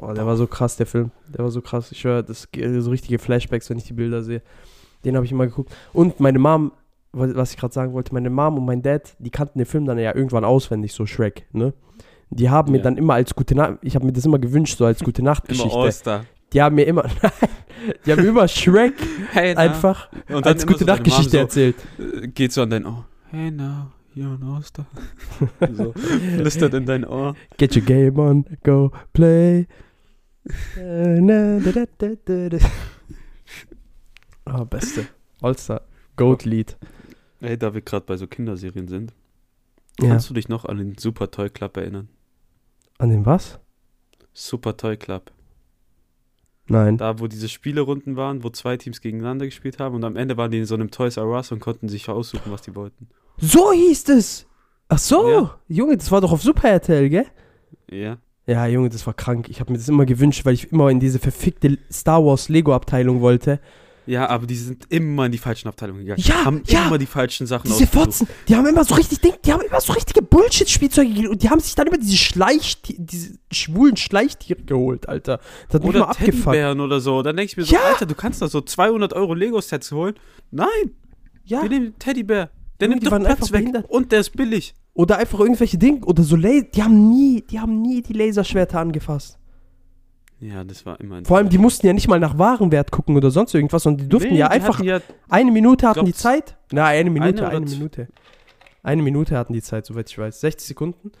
[0.00, 1.10] Boah, der war so krass, der Film.
[1.28, 1.92] Der war so krass.
[1.92, 4.40] Ich höre, das so richtige Flashbacks, wenn ich die Bilder sehe.
[5.04, 5.70] Den habe ich immer geguckt.
[5.92, 6.72] Und meine Mom,
[7.12, 9.84] wa- was ich gerade sagen wollte, meine Mom und mein Dad, die kannten den Film
[9.84, 11.74] dann ja irgendwann auswendig, so Shrek, ne?
[12.30, 12.84] Die haben mir Ja.
[12.84, 15.30] dann immer als gute Nacht, ich habe mir das immer gewünscht, so als gute Immer
[15.32, 15.76] Nachtgeschichte.
[15.76, 16.24] Oster.
[16.52, 17.32] Die haben mir immer, nein,
[18.06, 18.94] die haben mir immer Shrek
[19.32, 21.76] Hey, einfach Und als immer gute so Nachtgeschichte Mom erzählt.
[21.98, 23.04] so, äh, geht so an dein Ohr.
[23.30, 24.86] Hey, now, you're an Oster.
[25.72, 25.92] so,
[26.36, 27.34] flüstert in dein Ohr.
[27.58, 29.66] Get your game on, go play.
[34.46, 35.06] Ah, beste.
[35.42, 35.82] All-Star.
[36.16, 36.76] Goat-Lied.
[37.40, 39.14] Hey, da wir gerade bei so Kinderserien sind.
[40.00, 40.08] Ja.
[40.08, 42.08] Kannst du dich noch an den Super Toy Club erinnern?
[42.98, 43.60] An den was?
[44.32, 45.30] Super Toy Club.
[46.66, 46.98] Nein.
[46.98, 50.50] Da, wo diese Spielerunden waren, wo zwei Teams gegeneinander gespielt haben und am Ende waren
[50.50, 53.08] die in so einem Toys R Us und konnten sich aussuchen, was die wollten.
[53.38, 54.46] So hieß es.
[54.88, 55.30] Ach so.
[55.30, 55.58] Ja.
[55.68, 57.26] Junge, das war doch auf Super RTL, gell?
[57.90, 58.18] Ja.
[58.50, 59.48] Ja, Junge, das war krank.
[59.48, 62.74] Ich habe mir das immer gewünscht, weil ich immer in diese verfickte Star Wars Lego
[62.74, 63.60] Abteilung wollte.
[64.06, 66.20] Ja, aber die sind immer in die falschen Abteilungen gegangen.
[66.24, 66.88] Ja, haben ja.
[66.88, 67.86] immer die falschen Sachen Diese.
[67.86, 71.42] Fotzen, die haben immer so richtig Ding, die haben immer so richtige Bullshit-Spielzeuge gegeben und
[71.44, 75.38] die haben sich dann immer diese Schleich, diese schwulen Schleichtiere geholt, Alter.
[75.68, 76.34] Das hat mich Oder mal abgefuckt.
[76.42, 77.22] Teddybären oder so.
[77.22, 77.82] Dann denke ich mir so, Ja.
[77.82, 80.14] Alter, du kannst da so 200 Euro Lego-Sets holen.
[80.50, 80.66] Nein,
[81.44, 81.62] Ja.
[81.62, 82.50] wir nehmen Teddybär.
[82.80, 83.90] Der nimmt die doch Platz weg behindert.
[83.90, 84.74] und der ist billig.
[84.94, 88.80] Oder einfach irgendwelche Dinge oder so La die haben nie, die haben nie die Laserschwerter
[88.80, 89.38] angefasst.
[90.40, 93.14] Ja, das war immer ein Vor allem, die mussten ja nicht mal nach Warenwert gucken
[93.16, 96.14] oder sonst irgendwas, sondern die durften Nee, ja die einfach Ja, eine Minute hatten die
[96.14, 96.56] Zeit.
[96.72, 98.08] Na, eine Minute, Eine eine, Minute.
[98.82, 100.40] Eine Minute hatten die Zeit, soweit ich weiß.
[100.40, 101.12] 60 Sekunden.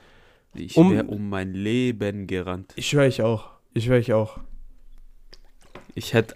[0.54, 2.72] ich Um- wäre um mein Leben gerannt.
[2.76, 3.50] Ich schwöre ich auch.
[3.74, 4.38] Ich schwöre ich auch.
[5.94, 6.34] Ich hätte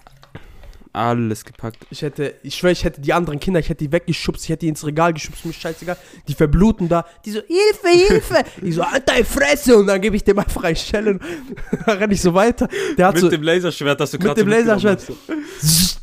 [0.95, 1.79] alles gepackt.
[1.91, 4.61] Ich hätte, ich schwöre, ich hätte die anderen Kinder, ich hätte die weggeschubst, ich hätte
[4.61, 5.97] die ins Regal geschubst, mir scheißegal.
[6.29, 7.05] Die verbluten da.
[7.25, 8.45] Die so, Hilfe, Hilfe!
[8.63, 9.77] Ich so, halt deine Fresse!
[9.77, 11.21] Und dann gebe ich dem einfach einen Schellen.
[11.87, 12.69] dann renne ich so weiter.
[12.97, 15.19] Der hat Mit so, dem Laserschwert, das du mit gerade dem so mitgenommen Laserschwert.
[15.61, 16.01] hast.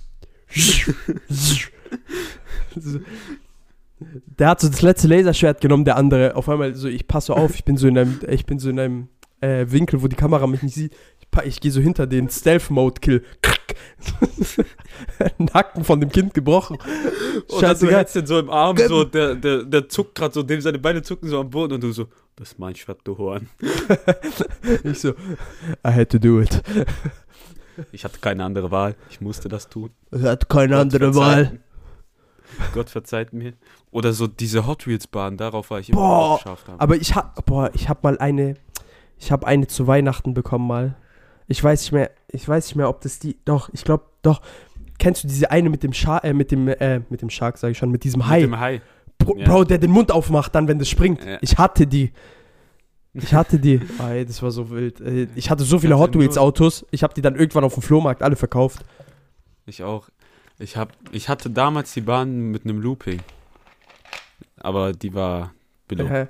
[1.30, 3.00] So.
[4.40, 6.36] Der hat so das letzte Laserschwert genommen, der andere.
[6.36, 8.80] Auf einmal so, ich passe auf, ich bin so in einem, ich bin so in
[8.80, 9.08] einem
[9.42, 10.96] äh, Winkel, wo die Kamera mich nicht sieht.
[11.20, 13.24] Ich, ich gehe so hinter den Stealth-Mode-Kill.
[15.38, 16.78] Nacken von dem Kind gebrochen.
[17.48, 20.44] Und dann du hältst den so im Arm, so, der, der, der zuckt gerade so,
[20.44, 22.74] dem seine Beine zucken so am Boden und du so, das ist mein
[23.08, 23.50] Horn.
[24.84, 26.62] Ich so, I had to do it.
[27.92, 29.92] Ich hatte keine andere Wahl, ich musste das tun.
[30.12, 31.16] Er hat keine Gott andere verzeiht-
[31.52, 31.60] Wahl.
[32.74, 33.54] Gott verzeiht mir.
[33.92, 36.64] Oder so diese Hot Wheels Bahn, darauf war ich immer Boah, scharf.
[36.66, 36.82] damals.
[36.82, 38.56] Aber ich hab, boah, ich hab mal eine,
[39.18, 40.98] ich hab eine zu Weihnachten bekommen mal.
[41.48, 44.42] Ich weiß nicht mehr, ich weiß nicht mehr, ob das die, doch, ich glaube, doch.
[45.02, 47.72] Kennst du diese eine mit dem Shark, äh, mit dem, äh, mit dem Shark, sag
[47.72, 48.42] ich schon, mit diesem Hai?
[48.42, 48.82] Mit dem Hai.
[49.18, 49.46] Bro, ja.
[49.50, 51.26] Bro, der den Mund aufmacht, dann, wenn das springt.
[51.26, 51.40] Ja.
[51.42, 52.12] Ich hatte die.
[53.14, 53.82] Ich hatte die.
[53.98, 55.02] Oh, ey, das war so wild.
[55.02, 56.86] Äh, Ich hatte so viele Hot Wheels Autos.
[56.92, 58.86] Ich habe die dann irgendwann auf dem Flohmarkt alle verkauft.
[59.66, 60.08] Ich auch.
[60.60, 63.22] Ich, hab, ich hatte damals die Bahn mit einem Looping.
[64.58, 65.52] Aber die war
[65.88, 66.06] below.
[66.06, 66.28] Äh,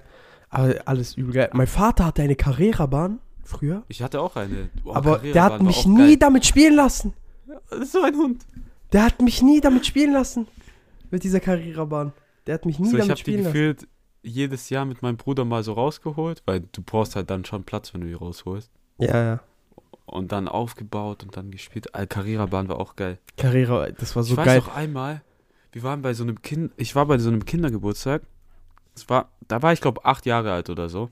[0.49, 1.49] aber alles übel geil.
[1.51, 3.84] Mein Vater hatte eine Carrera-Bahn früher.
[3.89, 4.69] Ich hatte auch eine.
[4.86, 7.13] Oh, aber der hat mich nie damit spielen lassen.
[7.69, 8.45] Das ist so ein Hund.
[8.91, 10.47] Der hat mich nie damit spielen lassen.
[11.09, 12.13] Mit dieser Carrera-Bahn.
[12.47, 13.53] Der hat mich nie So, ich damit habe die spielen lassen.
[13.53, 13.87] gefühlt
[14.23, 17.93] jedes Jahr mit meinem Bruder mal so rausgeholt, weil du brauchst halt dann schon Platz,
[17.93, 18.71] wenn du die rausholst.
[18.99, 19.39] Ja, ja.
[20.05, 21.95] Und dann aufgebaut und dann gespielt.
[21.95, 23.17] Al Carrera-Bahn war auch geil.
[23.37, 24.57] Carrera, das war so ich weiß geil.
[24.59, 25.21] noch einmal,
[25.71, 28.23] wir waren bei so einem Kind, ich war bei so einem Kindergeburtstag.
[28.93, 31.09] Das war, da war ich glaube acht Jahre alt oder so.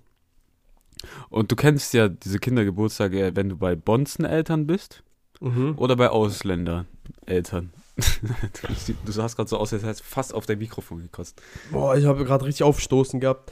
[1.29, 5.01] Und du kennst ja diese Kindergeburtstage, wenn du bei Bonzen-Eltern bist
[5.39, 5.73] Mhm.
[5.77, 7.71] oder bei Ausländer-Eltern.
[7.95, 11.43] du, du sahst gerade so aus, als hättest du fast auf dein Mikrofon gekostet.
[11.71, 13.51] Boah, ich habe gerade richtig aufstoßen gehabt.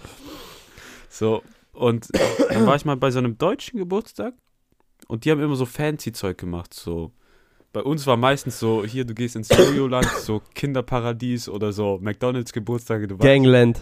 [1.09, 2.07] So, und
[2.49, 4.33] dann war ich mal bei so einem deutschen Geburtstag
[5.07, 7.11] und die haben immer so fancy Zeug gemacht, so.
[7.73, 12.51] Bei uns war meistens so, hier, du gehst ins Jojo-Land, so Kinderparadies oder so McDonalds
[12.51, 13.07] Geburtstage.
[13.07, 13.79] Gangland.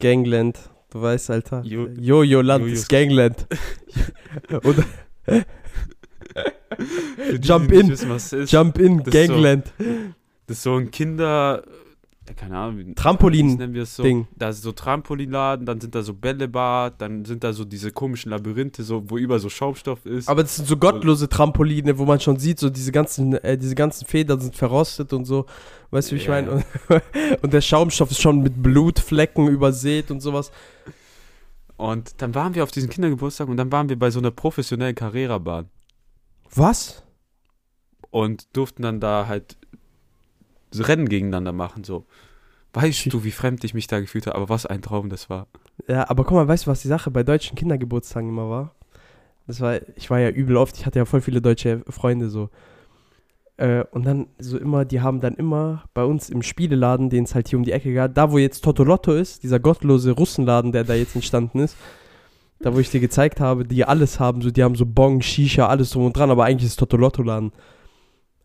[0.00, 0.58] Gangland.
[0.90, 1.62] Du weißt, Alter.
[1.62, 2.78] Jo- Jojo-Land Jojos.
[2.80, 3.46] ist Gangland.
[4.64, 4.84] Oder
[6.80, 7.88] die, Jump die in.
[7.90, 8.52] Wissen, was es ist.
[8.52, 9.72] Jump in, Das ist so- Gangland.
[10.46, 11.62] Das ist so ein Kinder,
[12.28, 14.02] ja, keine Ahnung, wie, Trampolin- nennen wir es so?
[14.02, 14.26] Ding.
[14.36, 18.30] Da ist so Trampolinladen, dann sind da so Bällebad, dann sind da so diese komischen
[18.30, 20.28] Labyrinthe, so, wo überall so Schaumstoff ist.
[20.28, 23.74] Aber das sind so gottlose Trampoline, wo man schon sieht, so diese ganzen, äh, diese
[23.76, 25.46] ganzen Federn sind verrostet und so.
[25.92, 26.50] Weißt du, wie ich Ja, meine?
[26.52, 26.64] Und,
[27.42, 30.50] und der Schaumstoff ist schon mit Blutflecken übersät und sowas.
[31.76, 34.94] Und dann waren wir auf diesem Kindergeburtstag und dann waren wir bei so einer professionellen
[34.94, 35.68] Carrera-Bahn
[36.54, 37.02] Was?
[38.10, 39.56] und durften dann da halt
[40.70, 42.04] so Rennen gegeneinander machen, so.
[42.72, 45.48] Weißt du, wie fremd ich mich da gefühlt habe, aber was ein Traum das war.
[45.88, 48.76] Ja, aber guck mal, weißt du, was die Sache bei deutschen Kindergeburtstagen immer war?
[49.48, 52.48] Das war, ich war ja übel oft, ich hatte ja voll viele deutsche Freunde so.
[53.56, 57.34] Äh, und dann so immer, die haben dann immer bei uns im Spieleladen, den es
[57.34, 60.84] halt hier um die Ecke gab, da wo jetzt Totolotto ist, dieser gottlose Russenladen, der
[60.84, 61.76] da jetzt entstanden ist,
[62.60, 65.66] da wo ich dir gezeigt habe, die alles haben, so die haben so Bong, Shisha,
[65.66, 67.52] alles drum und dran, aber eigentlich ist Totolotto-Laden.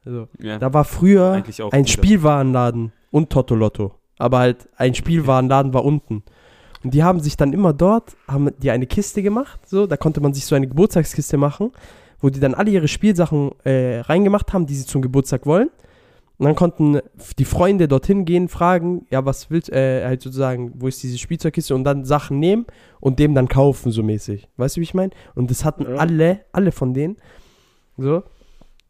[0.05, 1.87] Also, Ja, da war früher ein guter.
[1.87, 3.93] Spielwarenladen und Totolotto.
[4.17, 6.23] Aber halt ein Spielwarenladen war unten.
[6.83, 10.21] Und die haben sich dann immer dort, haben die eine Kiste gemacht, so, da konnte
[10.21, 11.71] man sich so eine Geburtstagskiste machen,
[12.21, 15.69] wo die dann alle ihre Spielsachen äh, reingemacht haben, die sie zum Geburtstag wollen.
[16.37, 16.99] Und dann konnten
[17.37, 21.73] die Freunde dorthin gehen, fragen, ja, was willst äh, halt sozusagen, wo ist diese Spielzeugkiste
[21.73, 22.65] und dann Sachen nehmen
[22.99, 24.49] und dem dann kaufen, so mäßig.
[24.57, 25.11] Weißt du, wie ich meine?
[25.33, 25.95] Und das hatten Ja.
[25.95, 27.15] alle, alle von denen.
[27.97, 28.23] So.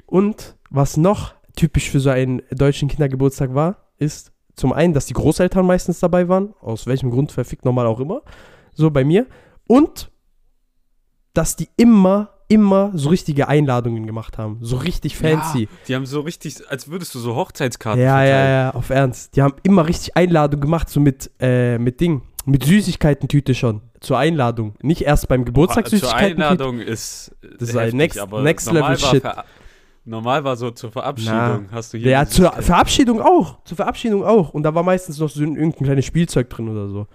[0.08, 5.14] Und was noch typisch für so einen deutschen Kindergeburtstag war, ist zum einen, dass die
[5.14, 8.24] Großeltern meistens dabei waren, aus welchem Grund verfickt normal auch immer,
[8.74, 9.28] so bei mir,
[9.68, 10.12] und
[11.34, 15.62] dass die immer, immer so richtige Einladungen gemacht haben, so richtig fancy.
[15.64, 18.52] Ja, die haben so richtig, als würdest du so Hochzeitskarten Ja, ja, verteilen.
[18.66, 19.36] ja, auf Ernst.
[19.36, 24.18] Die haben immer richtig Einladungen gemacht, so mit, äh, mit Ding, mit Süßigkeiten-Tüte schon, zur
[24.20, 24.76] Einladung.
[24.84, 26.48] Nicht erst beim Geburtstag Zur Süßigkeiten-Tüte.
[26.48, 29.24] Einladung ist Das ist ein next- next normal level war shit.
[30.08, 32.64] Normal war so zur Verabschiedung, hast du hier Ja, zur Süßigkeiten.
[32.64, 33.58] Verabschiedung auch.
[33.64, 34.50] Zur Verabschiedung auch.
[34.54, 37.08] Und da war meistens noch so ein- irgendein kleines Spielzeug drin oder so.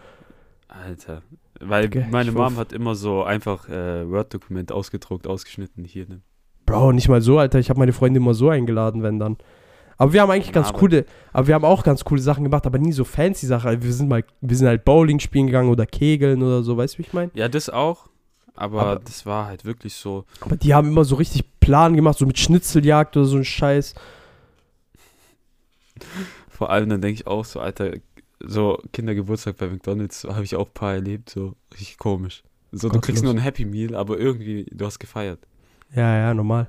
[0.66, 1.23] Alter,
[1.61, 6.23] weil Okay, meine Mom hat immer so einfach äh, Word-Dokument ausgedruckt, ausgeschnitten, hier nimm.
[6.66, 7.59] Bro, nicht mal so, Alter.
[7.59, 9.37] Ich habe meine Freunde immer so eingeladen, wenn dann.
[9.99, 12.64] Aber wir haben eigentlich ganz aber- coole, aber wir haben auch ganz coole Sachen gemacht,
[12.66, 13.68] aber nie so fancy Sachen.
[13.68, 16.94] Also wir sind mal, wir sind halt Bowling spielen gegangen oder Kegeln oder so, weißt
[16.94, 17.31] du, wie ich meine?
[17.35, 18.09] Ja, das auch,
[18.55, 22.16] aber, Aber- das war halt wirklich so, Aber die haben immer so richtig Plan gemacht,
[22.18, 23.94] so mit Schnitzeljagd oder so ein Scheiß.
[26.49, 27.92] vor allem dann denke ich auch so, Alter,
[28.44, 32.42] so Kindergeburtstag bei McDonalds habe ich auch ein paar erlebt, so richtig komisch.
[32.72, 33.03] So, du Gottlos.
[33.07, 35.40] kriegst nur ein Happy Meal, aber irgendwie, du hast gefeiert.
[35.94, 36.68] Ja, ja, normal.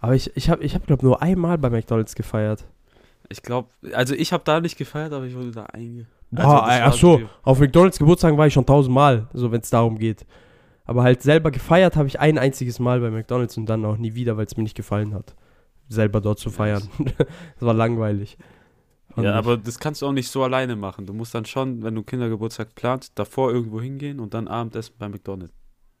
[0.00, 2.64] Aber ich, ich habe, ich hab, glaube nur einmal bei McDonalds gefeiert.
[3.28, 6.06] Ich glaube, also ich habe da nicht gefeiert, aber ich wurde da einge...
[6.30, 9.70] Boah, Also, ach so, so- auf McDonalds Geburtstagen war ich schon tausendmal, so wenn es
[9.70, 10.26] darum geht.
[10.84, 14.14] Aber halt selber gefeiert habe ich ein einziges Mal bei McDonalds und dann auch nie
[14.14, 15.34] wieder, weil es mir nicht gefallen hat.
[15.88, 16.82] Selber dort zu feiern.
[17.18, 17.26] das
[17.60, 18.36] war langweilig.
[19.16, 21.06] Ja, aber das kannst du auch nicht so alleine machen.
[21.06, 25.08] Du musst dann schon, wenn du Kindergeburtstag planst, davor irgendwo hingehen und dann Abendessen bei
[25.08, 25.54] McDonalds.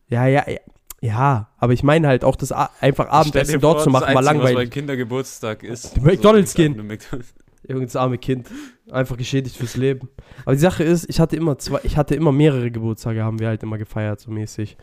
[0.08, 0.58] Ja, ja, ja.
[1.00, 4.02] Ja, aber ich meine halt auch das A einfach Abendessen dort vor, zu das machen,
[4.02, 4.56] war Einzige, Was langweilig.
[4.56, 6.00] mein Kindergeburtstag ist.
[6.00, 6.86] McDonald's so, gehen.
[6.86, 7.34] McDonald's.
[7.66, 8.48] Irgendes arme Kind.
[8.90, 10.08] Einfach geschädigt fürs Leben.
[10.44, 13.48] Aber die Sache ist, ich hatte immer zwei, ich hatte immer mehrere Geburtstage, haben wir
[13.48, 14.76] halt immer gefeiert, so mäßig.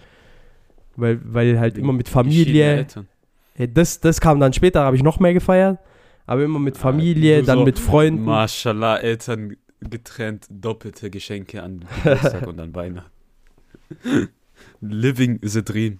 [0.95, 2.87] Weil, weil halt immer mit Familie.
[3.57, 5.79] Ja, das, das kam dann später, habe ich noch mehr gefeiert.
[6.25, 8.23] Aber immer mit Ah, Familie, du dann so, mit Freunden.
[8.23, 13.11] Mashallah, Eltern getrennt, doppelte Geschenke an Geburtstag und an Weihnachten.
[14.79, 15.99] Living the dream.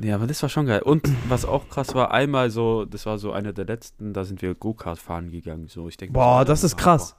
[0.00, 0.82] Ja, aber das war schon geil.
[0.82, 4.42] Und was auch krass war, einmal so, das war so einer der letzten, da sind
[4.42, 5.68] wir Go-Kart fahren gegangen.
[5.68, 7.14] So, ich denke, Boah, das ist krass.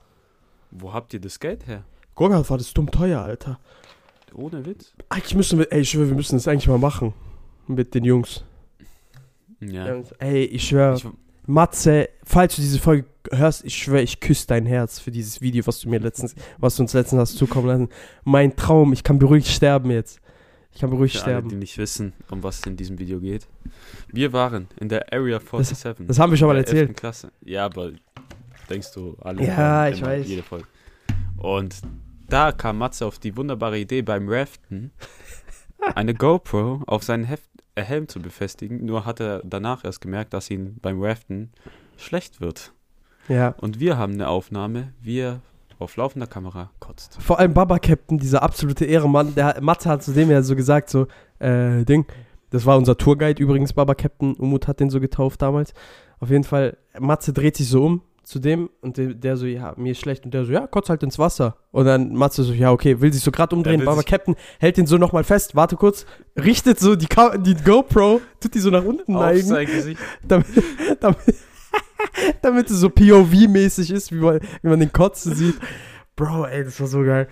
[0.71, 1.83] Wo habt ihr das Geld her?
[2.15, 3.59] Gogart war das dumm teuer, Alter.
[4.33, 4.93] Ohne Witz?
[5.09, 7.13] Eigentlich müssen wir, ey, ich schwöre, wir müssen das eigentlich mal machen.
[7.67, 8.43] Mit den Jungs.
[9.69, 10.01] Ja.
[10.19, 10.99] Ey, ich schwöre,
[11.45, 15.65] Matze, falls du diese Folge hörst, ich schwöre, ich küsse dein Herz für dieses Video,
[15.67, 17.89] was du mir letztens, was du uns letztens hast zukommen lassen.
[18.23, 20.19] Mein Traum, ich kann beruhigt sterben jetzt.
[20.73, 21.49] Ich kann beruhigt für alle, sterben.
[21.49, 23.47] die nicht wissen, um was es in diesem Video geht.
[24.07, 26.07] Wir waren in der Area 47.
[26.07, 26.89] das haben wir schon mal erzählt.
[26.89, 26.95] 11.
[26.95, 27.31] Klasse.
[27.41, 27.91] Ja, aber
[28.69, 29.45] denkst du alle?
[29.45, 30.27] Ja, ich weiß.
[30.27, 30.65] Jede Folge.
[31.37, 31.75] Und
[32.27, 34.91] da kam Matze auf die wunderbare Idee, beim Raften
[35.95, 37.47] eine GoPro auf seinen Heft,
[37.81, 38.85] Helm zu befestigen.
[38.85, 41.51] Nur hat er danach erst gemerkt, dass ihm beim Raften
[41.97, 42.73] schlecht wird.
[43.27, 43.55] Ja.
[43.61, 45.41] Und wir haben eine Aufnahme, wie er
[45.79, 47.17] auf laufender Kamera kotzt.
[47.21, 50.89] Vor allem Baba Captain, dieser absolute Ehrenmann, der Matze hat zu dem ja so gesagt,
[50.89, 51.07] so,
[51.39, 52.05] äh, Ding,
[52.51, 55.73] das war unser Tourguide übrigens, Baba Captain, Umut hat den so getauft damals.
[56.19, 59.73] Auf jeden Fall, Matze dreht sich so um zu dem und der, der so, ja,
[59.77, 61.57] mir ist schlecht und der so, ja, kotz halt ins Wasser.
[61.71, 64.87] Und dann Matze so, ja, okay, will sich so gerade umdrehen, sich- Captain hält den
[64.87, 66.05] so nochmal fest, warte kurz,
[66.37, 69.49] richtet so die, Ka die GoPro, tut die so nach unten neigen,
[70.27, 70.45] damit,
[70.99, 71.17] damit,
[72.41, 75.55] Damit es so POV-mäßig ist, wie man, wie man den Kotzen sieht.
[76.15, 77.27] Bro, ey, das war so geil.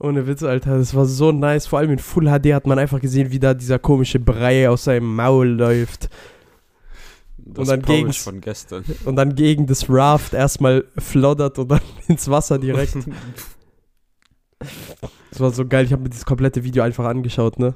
[0.00, 1.66] Ohne Witz, Alter, das war so nice.
[1.66, 4.84] Vor allem in Full HD hat man einfach gesehen, wie da dieser komische Brei aus
[4.84, 6.08] seinem Maul läuft.
[7.54, 8.84] Das dann Porridge gegen's- von gestern.
[9.04, 12.96] Und dann gegen das Raft erstmal floddert und dann ins Wasser direkt.
[15.30, 15.84] Das war so geil.
[15.84, 17.74] Ich habe mir das komplette Video einfach angeschaut, ne?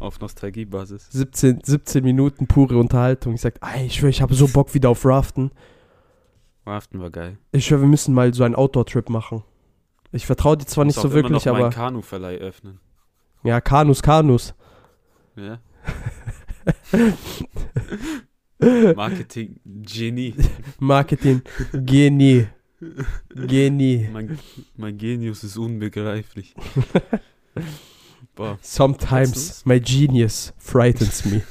[0.00, 1.06] Auf Nostalgiebasis.
[1.12, 3.34] 17, 17 Minuten pure Unterhaltung.
[3.34, 5.52] Ich sag, ey, ich schwöre, ich habe so Bock wieder auf Raften.
[6.66, 7.38] Raften war geil.
[7.52, 9.44] Ich schwöre, wir müssen mal so einen Outdoor-Trip machen.
[10.10, 11.70] Ich vertraue dir zwar nicht so wirklich, noch meinen aber.
[11.70, 12.80] Kanuverleih öffnen.
[13.44, 14.54] Ja, Kanus, Kanus.
[15.36, 15.60] Ja?
[18.94, 20.34] Marketing Genie.
[20.78, 21.42] Marketing.
[21.72, 22.46] Genie.
[23.34, 24.08] Genie.
[24.12, 24.38] Mein,
[24.76, 26.54] mein Genius ist unbegreiflich.
[28.34, 28.58] Boah.
[28.62, 31.42] Sometimes my genius frightens me.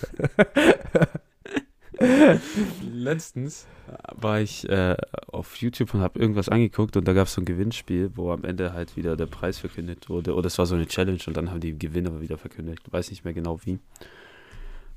[2.81, 3.67] Letztens
[4.15, 4.97] war ich äh,
[5.27, 8.43] auf YouTube und habe irgendwas angeguckt und da gab es so ein Gewinnspiel, wo am
[8.43, 10.33] Ende halt wieder der Preis verkündet wurde.
[10.33, 12.79] Oder es war so eine Challenge und dann haben die Gewinner wieder verkündet.
[12.85, 13.77] Ich weiß nicht mehr genau wie.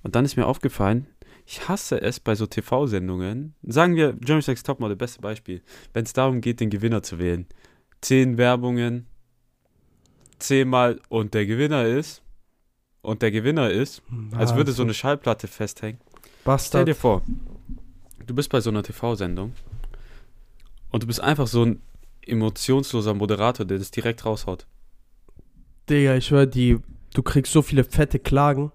[0.03, 1.07] Und dann ist mir aufgefallen,
[1.47, 3.55] ich hasse es bei so TV-Sendungen.
[3.63, 5.63] Sagen wir, Jeremy Sex Topmodel, beste Beispiel.
[5.93, 7.47] Wenn es darum geht, den Gewinner zu wählen.
[8.01, 9.07] Zehn Werbungen,
[10.39, 12.23] zehnmal und der Gewinner ist.
[13.03, 15.99] Und der Gewinner ist, als würde so eine Schallplatte festhängen.
[16.01, 16.89] Stell Bastard.
[16.89, 17.21] dir vor,
[18.27, 19.53] du bist bei so einer TV-Sendung
[20.91, 21.83] und du bist einfach so ein
[22.27, 24.67] emotionsloser Moderator, der das direkt raushaut.
[25.91, 26.79] Digga, ich schwör, die,
[27.13, 28.73] du kriegst so viele fette Klagen.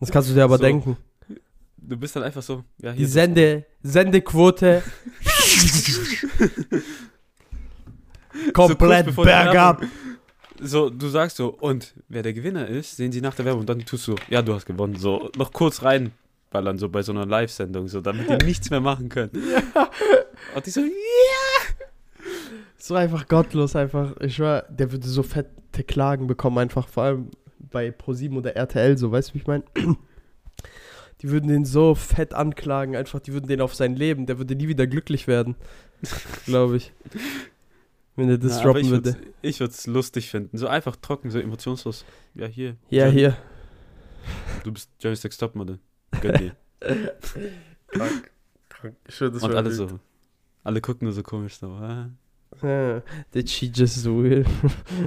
[0.00, 0.62] Das kannst du dir aber So.
[0.62, 0.96] denken.
[1.76, 3.06] Du bist dann einfach so, ja, hier.
[3.06, 4.82] Sende, Sendequote.
[8.52, 9.82] Komplett die bergab.
[10.60, 13.68] So, du sagst so, und wer der Gewinner ist, sehen sie nach der Werbung und
[13.68, 14.96] dann tust du, ja, du hast gewonnen.
[14.96, 19.08] So, noch kurz reinballern, so bei so einer Live-Sendung, so, damit die nichts mehr machen
[19.08, 19.32] können.
[20.54, 20.80] Und die so,
[22.86, 24.14] So einfach gottlos, einfach.
[24.20, 28.96] Ich schwör, der würde so fette Klagen bekommen, einfach vor allem bei ProSieben oder RTL,
[28.96, 29.64] so, weißt du, wie ich meine?
[31.26, 34.54] Die würden den so fett anklagen, einfach, die würden den auf sein Leben, der würde
[34.54, 35.56] nie wieder glücklich werden.
[36.46, 36.92] Glaube ich.
[38.14, 39.16] Wenn er das Na, droppen ich würde.
[39.42, 40.56] ich würde es lustig finden.
[40.56, 42.04] So einfach trocken, so emotionslos.
[42.36, 42.76] Ja, hier.
[42.90, 43.36] Ja, Jeremy, hier.
[44.62, 45.80] Du bist Jerry Sex Topmodel.
[46.20, 46.56] Gönn dir.
[49.08, 49.90] Ich schwör, das Und alle wild.
[49.90, 49.98] so.
[50.62, 51.70] Alle gucken nur so komisch so.
[51.70, 52.10] Ah.
[52.62, 53.02] Ja,
[53.34, 54.44] did she just will?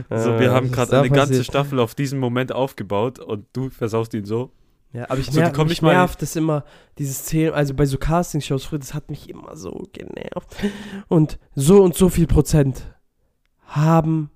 [0.10, 1.46] So, wir haben gerade eine ganze passiert?
[1.46, 4.52] Staffel auf diesen Moment aufgebaut und du versaust ihn so.
[4.92, 6.66] Ja, aber ich So, die ner kommen mich mal- nervt das immer,
[6.98, 10.56] dieses Zählen, also bei so Castingshows früher, das hat mich immer so genervt.
[11.08, 12.84] Und so und so viel Prozent
[13.68, 14.32] haben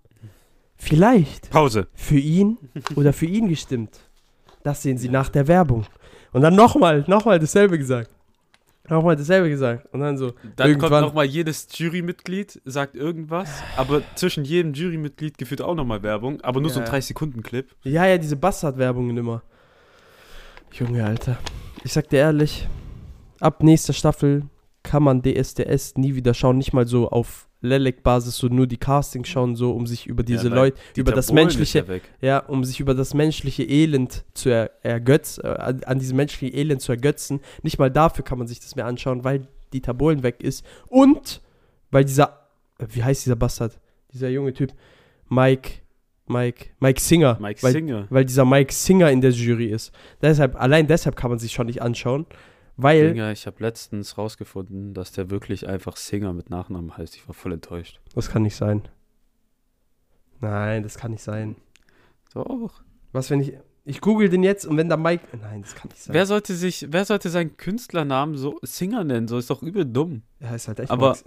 [0.76, 1.88] vielleicht Pause.
[1.94, 2.58] für ihn
[2.96, 4.00] oder für ihn gestimmt.
[4.64, 5.86] Das sehen sie nach der Werbung.
[6.32, 8.10] Und dann nochmal, nochmal dasselbe gesagt.
[8.90, 9.92] Nochmal dasselbe gesagt.
[9.94, 15.38] Und dann so, Dann Irgendwann- kommt nochmal jedes Jurymitglied, sagt irgendwas, aber zwischen jedem Jurymitglied
[15.38, 16.86] gefühlt auch nochmal Werbung, aber nur so Ja.
[16.86, 17.70] ein 30-Sekunden-Clip.
[17.84, 19.42] ja, ja, diese Bastard-Werbungen immer.
[20.74, 21.38] Junge, Alter.
[21.84, 22.68] Ich sag dir ehrlich,
[23.40, 24.44] ab nächster Staffel
[24.82, 29.28] kann man DSDS nie wieder schauen, nicht mal so auf Lelek-Basis, so nur die Castings
[29.28, 32.64] schauen, so um sich über diese Ja, Leute, über Dieter das Bohlen menschliche, ja um
[32.64, 36.92] sich über das menschliche Elend zu er, ergötzen, äh, an, an diesem menschlichen Elend zu
[36.92, 37.40] ergötzen.
[37.62, 41.42] Nicht mal dafür kann man sich das mehr anschauen, weil Dieter Bohlen weg ist und
[41.92, 42.50] weil dieser,
[42.80, 43.80] äh, wie heißt dieser Bastard?
[44.12, 44.74] Dieser junge Typ,
[45.30, 45.83] Mike,
[46.26, 47.38] Mike, Mike Singer.
[47.40, 48.08] Mike weil, Singer.
[48.10, 49.92] Weil dieser Mike Singer in der Jury ist.
[50.22, 52.26] Deshalb, allein deshalb kann man sich schon nicht anschauen,
[52.78, 57.16] weil, Singer, ich habe letztens rausgefunden, dass der wirklich einfach Singer mit Nachnamen heißt.
[57.16, 58.00] Ich war voll enttäuscht.
[58.16, 58.88] das kann nicht sein.
[60.40, 61.56] Nein, das kann nicht sein.
[62.34, 62.82] Doch.
[63.12, 63.54] Was, wenn ich,
[63.86, 66.14] ich google den jetzt und wenn da Mike, nein, das kann nicht sein.
[66.14, 69.28] Wer sollte sich, wer sollte seinen Künstlernamen so Singer nennen?
[69.28, 70.24] So ist doch übel dumm.
[70.40, 71.24] Er ist halt echt Aber- Max.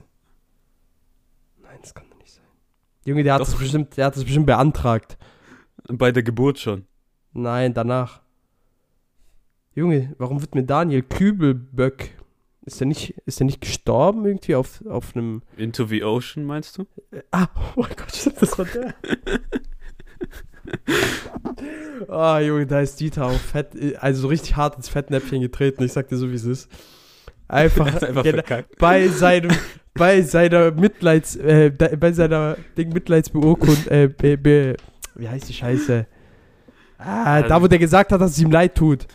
[1.62, 2.44] Nein, das kann doch nicht sein.
[3.07, 3.46] Junge, der hat Doch.
[3.46, 5.16] das bestimmt, der hat das bestimmt beantragt.
[5.88, 6.84] Bei der Geburt schon.
[7.32, 8.20] Nein, danach.
[9.74, 12.11] Junge, warum wird mir Daniel Kübelböck
[12.62, 16.76] ist der nicht ist der nicht gestorben irgendwie auf auf einem Into the Ocean, meinst
[16.78, 16.86] du?
[17.12, 17.46] äh, Ah,
[17.76, 18.94] oh mein Gott, stimmt, das war der.
[22.09, 23.68] Ah, Junge, da ist Dieter auf Fett,
[24.02, 25.84] also so richtig hart ins Fettnäpfchen getreten.
[25.84, 26.68] Ich sag dir so, wie es ist.
[27.49, 28.24] Einfach, einfach
[28.78, 29.51] bei seinem,
[29.94, 34.76] bei seiner Mitleids, äh, bei seiner Ding Mitleidsbeurkund, äh, be, be,
[35.14, 36.07] wie heißt die Scheiße?
[36.99, 39.07] Ah, da wo der gesagt hat, dass es ihm leid tut.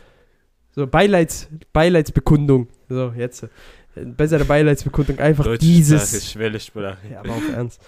[0.73, 2.67] So, Beileids, Beileidsbekundung.
[2.87, 3.47] So, jetzt.
[3.95, 6.31] Bei seiner Beileidsbekundung einfach Deutsche dieses.
[6.31, 6.97] Sprache, Sprache.
[7.11, 7.81] Ja, aber auch ernst.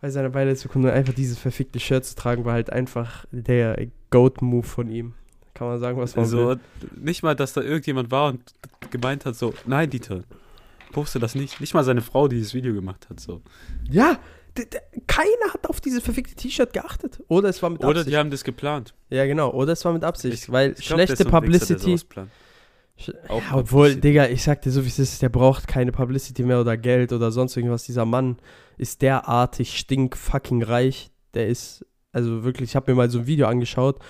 [0.00, 4.88] Bei seiner Beileidsbekundung einfach dieses verfickte Shirt zu tragen, war halt einfach der Goat-Move von
[4.88, 5.14] ihm.
[5.54, 6.60] Kann man sagen, was man Also, will.
[7.00, 8.40] nicht mal, dass da irgendjemand war und
[8.90, 10.22] gemeint hat, so, nein, Dieter,
[10.92, 11.60] postet das nicht.
[11.60, 13.20] Nicht mal seine Frau, die dieses Video gemacht hat.
[13.20, 13.42] So.
[13.90, 14.18] Ja,
[15.06, 17.22] keiner hat auf dieses verfickte T-Shirt geachtet.
[17.28, 18.08] Oder es war mit Oder Absicht.
[18.08, 18.94] die haben das geplant.
[19.10, 19.52] ja, genau.
[19.52, 20.34] Oder es war mit Absicht.
[20.44, 21.98] Ich- weil Ich glaub, schlechte Wichser, Publicity.
[23.28, 24.00] Auch ja, obwohl, Publicity.
[24.00, 27.12] Digga, ich sag dir so, wie es ist, der braucht keine Publicity mehr oder Geld
[27.12, 27.84] oder sonst irgendwas.
[27.84, 28.38] Dieser Mann
[28.76, 31.10] ist derartig stink fucking reich.
[31.34, 34.00] Der ist, also wirklich, ich habe mir mal so ein Video angeschaut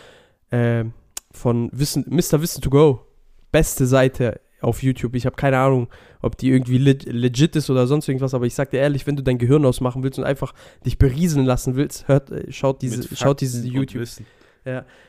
[0.50, 0.84] äh,
[1.32, 2.40] von Wissen, Mr.
[2.40, 3.04] Wissen to Go.
[3.52, 5.14] Beste Seite auf YouTube.
[5.14, 5.88] Ich habe keine Ahnung,
[6.20, 9.16] ob die irgendwie leg legit ist oder sonst irgendwas, aber ich sag dir ehrlich, wenn
[9.16, 10.52] du dein Gehirn ausmachen willst und einfach
[10.84, 14.26] dich berieseln lassen willst, hört, äh, schaut diese, schaut diese YouTube, Wissen.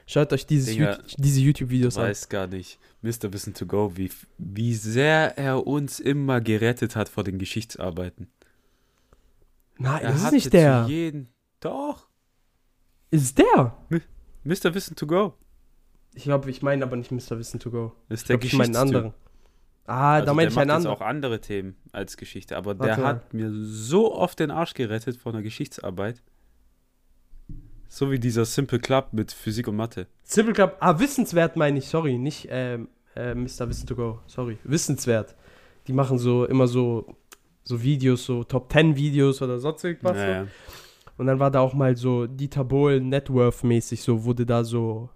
[0.06, 2.06] schaut euch dieses Digga, YouTube, diese YouTube-Videos Ich an.
[2.10, 3.34] weiß gar nicht, Mr.
[3.34, 8.28] Wissen to go, wie, wie sehr er uns immer gerettet hat vor den Geschichtsarbeiten.
[9.78, 10.86] Nein, Er das ist nicht der.
[10.88, 11.30] Jeden,
[11.62, 12.08] doch,
[13.12, 13.76] Ist der?
[14.44, 14.74] Mr.
[14.74, 15.34] Wissen to go.
[16.14, 17.38] Ich glaube, ich meine aber nicht Mr.
[17.38, 17.94] Wissen to go.
[18.10, 18.96] Ist Ich der ich meine einen Geschichtstyp.
[18.98, 19.14] anderen.
[19.90, 20.96] Ah, Also da meine der ich macht anderen.
[20.96, 25.18] auch andere Themen als Geschichte, aber Warte der hat mir so oft den Arsch gerettet
[25.18, 26.22] vor einer Geschichtsarbeit.
[27.88, 30.06] So wie dieser Simple Club mit Physik und Mathe.
[30.24, 30.78] Simple Club.
[30.80, 32.18] Ah, wissenswert meine ich, sorry.
[32.20, 33.68] Nicht ähm, äh, Mr.
[33.68, 34.20] Wissen to go.
[34.28, 34.58] Sorry.
[34.64, 35.36] Wissenswert.
[35.88, 37.16] Die machen so immer so,
[37.64, 40.18] so Videos, so Top 10 Videos oder sonst irgendwas.
[40.18, 40.24] so.
[40.24, 40.48] Naja.
[41.18, 45.10] Und dann war da auch mal so Dieter Bohlen Networth mäßig, so wurde da so,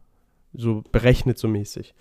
[0.54, 1.94] so berechnet so mäßig.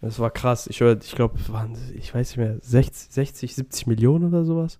[0.00, 0.66] Das war krass.
[0.66, 4.44] Ich, hör- ich glaube, es waren, ich weiß nicht mehr, 60, 60, 70 Millionen oder
[4.44, 4.78] sowas.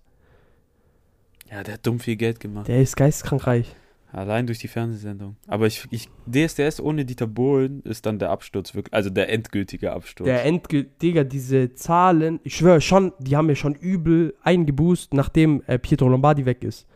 [1.49, 2.67] ja, der hat dumm viel Geld gemacht.
[2.67, 3.75] Der ist geisteskrank reich.
[4.13, 5.37] Allein durch die Fernsehsendung.
[5.47, 9.93] Aber ich, ich, DSDS ohne Dieter Bohlen ist dann der Absturz wirklich, also der endgültige
[9.93, 10.25] Absturz.
[10.25, 15.63] Der Endgült, Digga, diese Zahlen, ich schwöre schon, die haben ja schon übel eingeboost, nachdem
[15.67, 16.87] äh, Pietro Lombardi weg ist.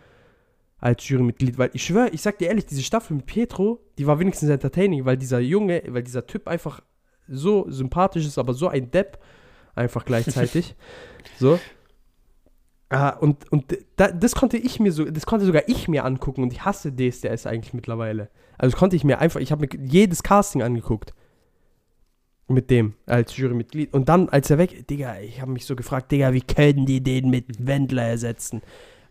[0.77, 4.19] Als Jurymitglied, weil ich schwöre, ich sag dir ehrlich, diese Staffel mit Pietro, die war
[4.19, 6.81] wenigstens entertaining, weil dieser Junge, weil dieser Typ einfach
[7.27, 9.19] so sympathisch ist, aber so ein Depp
[9.75, 10.75] einfach gleichzeitig.
[11.39, 11.59] so.
[12.89, 16.43] Ah, und und da, das konnte ich mir so, das konnte sogar ich mir angucken
[16.43, 18.29] und ich hasse DSDS eigentlich mittlerweile.
[18.57, 21.13] Also das konnte ich mir einfach, ich habe mir jedes Casting angeguckt.
[22.47, 23.91] Mit dem als Jurymitglied.
[23.91, 27.01] Und dann, als er weg, Digga, ich habe mich so gefragt, Digga, wie können die
[27.01, 28.61] den mit Wendler ersetzen?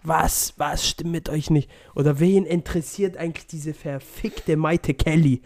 [0.05, 1.69] Was, was stimmt mit euch nicht?
[1.97, 5.43] Oder wen interessiert eigentlich diese verfickte Maite Kelly?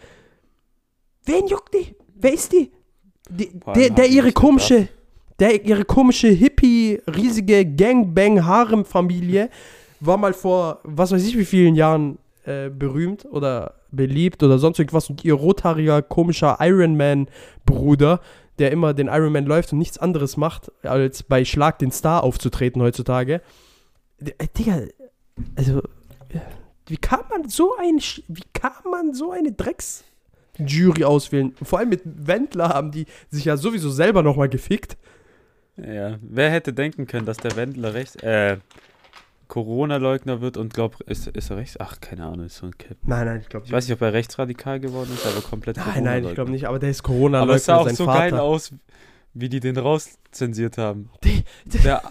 [1.25, 1.95] Wen juckt die?
[2.21, 2.71] Wer ist die?
[3.29, 4.89] die der, der ihre komische,
[5.39, 9.49] der ihre komische Hippie, riesige Gangbang-Harem-Familie
[9.99, 14.79] war mal vor, was weiß ich wie vielen Jahren äh, berühmt oder beliebt oder sonst
[14.79, 18.21] irgendwas und ihr rothaariger, komischer Ironman-Bruder,
[18.59, 22.81] der immer den Ironman läuft und nichts anderes macht, als bei Schlag den Star aufzutreten
[22.81, 23.41] heutzutage.
[24.19, 24.81] Äh, Digga,
[25.55, 25.81] also,
[26.87, 30.03] wie kann man so ein, wie kann man so eine Drecks
[30.59, 31.53] Jury auswählen?
[31.61, 34.97] Vor allem mit Wendler haben die sich ja sowieso selber nochmal gefickt.
[35.77, 38.57] Ja, wer hätte denken können, dass der Wendler rechts, äh,
[39.47, 41.77] Corona-Leugner wird und glaubt, ist, ist er rechts?
[41.79, 42.97] Ach, keine Ahnung, ist so ein Cap.
[43.03, 45.85] Nein, nein, ich glaube Ich weiß nicht, ob er rechtsradikal geworden ist, aber komplett Nein,
[45.85, 46.35] nein, ich Corona-Leugner.
[46.35, 48.19] glaube nicht, aber der ist corona Aber es sah auch so Vater.
[48.29, 48.71] geil aus,
[49.33, 51.09] wie die den rauszensiert haben.
[51.23, 52.01] Die, die, Der,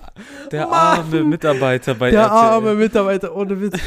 [0.50, 0.72] der Mann!
[0.74, 2.36] arme Mitarbeiter bei der RTL.
[2.36, 3.78] arme Mitarbeiter, ohne Witz.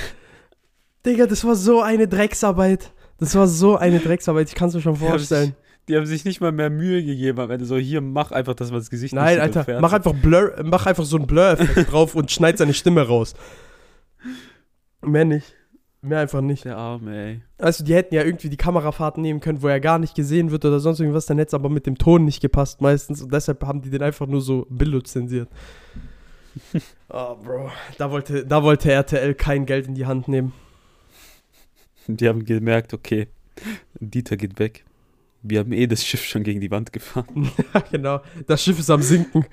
[1.06, 2.92] Digga, das war so eine Drecksarbeit.
[3.22, 5.56] Das war so eine Drecksarbeit, ich kann es mir schon vorstellen.
[5.88, 7.66] Die haben sich nicht mal mehr Mühe gegeben am Ende.
[7.66, 10.88] So, hier, mach einfach, dass man das Gesicht Nein, nicht Alter, mach einfach, Blur, mach
[10.88, 13.36] einfach so ein Blur-Effekt drauf und schneid seine Stimme raus.
[15.06, 15.56] Mehr nicht.
[16.02, 16.66] Mehr einfach nicht.
[16.66, 17.42] Der Arme, ey.
[17.60, 20.66] Also, die hätten ja irgendwie die Kamerafahrten nehmen können, wo er gar nicht gesehen wird
[20.66, 23.64] oder sonst irgendwas, dann hätte es aber mit dem Ton nicht gepasst meistens und deshalb
[23.64, 25.48] haben die den einfach nur so Billo zensiert.
[27.10, 27.70] oh, Bro.
[28.00, 30.54] Da wollte, da wollte RTL kein Geld in die Hand nehmen.
[32.18, 33.28] Die haben gemerkt, okay,
[34.00, 34.86] Dieter geht weg.
[35.44, 37.52] Wir haben eh das Schiff schon gegen die Wand gefahren.
[37.74, 38.22] Ja, genau.
[38.48, 39.46] Das Schiff ist am Sinken.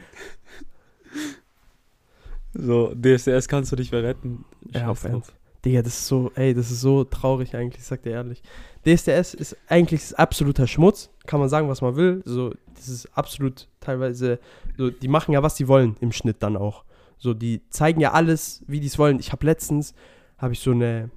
[2.55, 4.45] So, DSDS kannst du nicht mehr retten.
[4.73, 5.05] Ja, auf.
[5.05, 5.33] Ernst.
[5.65, 8.43] Digga, das ist so, ey, das ist so traurig eigentlich, ich sag dir ehrlich.
[8.87, 12.23] DSDS ist eigentlich absoluter Schmutz, kann man sagen, was man will.
[12.25, 14.39] So, das ist absolut teilweise,
[14.77, 16.85] so, die machen ja, was sie wollen im Schnitt dann auch.
[17.19, 19.19] So, die zeigen ja alles, wie die es wollen.
[19.19, 19.95] Ich habe letztens,
[20.39, 21.11] habe ich so eine,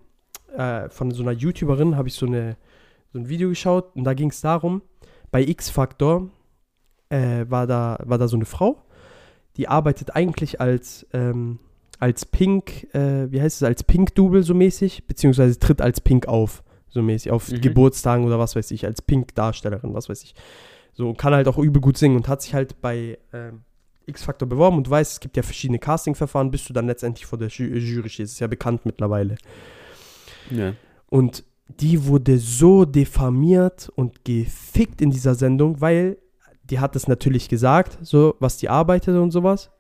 [0.55, 2.57] äh, von so einer YouTuberin, habe ich so eine,
[3.11, 4.81] so ein Video geschaut und da ging es darum,
[5.31, 6.29] bei X-Factor
[7.09, 8.83] äh, war, da, war da so eine Frau,
[9.57, 11.59] die arbeitet eigentlich als, ähm,
[11.99, 16.63] als Pink, äh, wie heißt es, als Pink-Double so mäßig, beziehungsweise tritt als Pink auf,
[16.89, 17.61] so mäßig, auf Mhm.
[17.61, 20.35] Geburtstagen oder was weiß ich, als Pink-Darstellerin, was weiß ich.
[20.93, 23.61] So, kann halt auch übel gut singen und hat sich halt bei ähm,
[24.07, 27.39] X-Factor beworben und du weißt, es gibt ja verschiedene Casting-Verfahren, bis du dann letztendlich vor
[27.39, 28.33] der Ju Jury stehst.
[28.33, 29.37] Ist ja bekannt mittlerweile.
[30.51, 30.73] Ja.
[31.07, 31.43] Und
[31.79, 36.17] die wurde so diffamiert und gefickt in dieser Sendung, weil
[36.69, 39.71] die hat es natürlich gesagt, so was die arbeitet und sowas.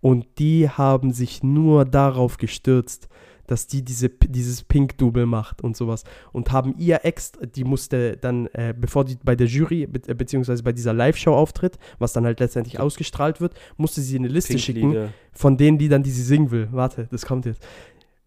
[0.00, 3.08] Und die haben sich nur darauf gestürzt,
[3.50, 6.04] dass die diese, dieses Pink-Double macht und sowas.
[6.32, 10.14] Und haben ihr Ex, die musste dann, äh, bevor die bei der Jury, be äh,
[10.14, 14.56] beziehungsweise bei dieser Live-Show auftritt, was dann halt letztendlich ausgestrahlt wird, musste sie eine Liste
[14.58, 16.68] schicken von den Liedern, die sie singen will.
[16.70, 17.60] Warte, das kommt jetzt.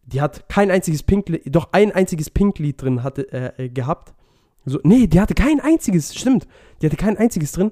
[0.05, 4.13] Die hat kein einziges Pink, doch ein einziges Pink-Lied drin hatte, äh, äh, gehabt.
[4.65, 6.47] So, nee, die hatte kein einziges, stimmt.
[6.81, 7.71] Die hatte kein einziges drin.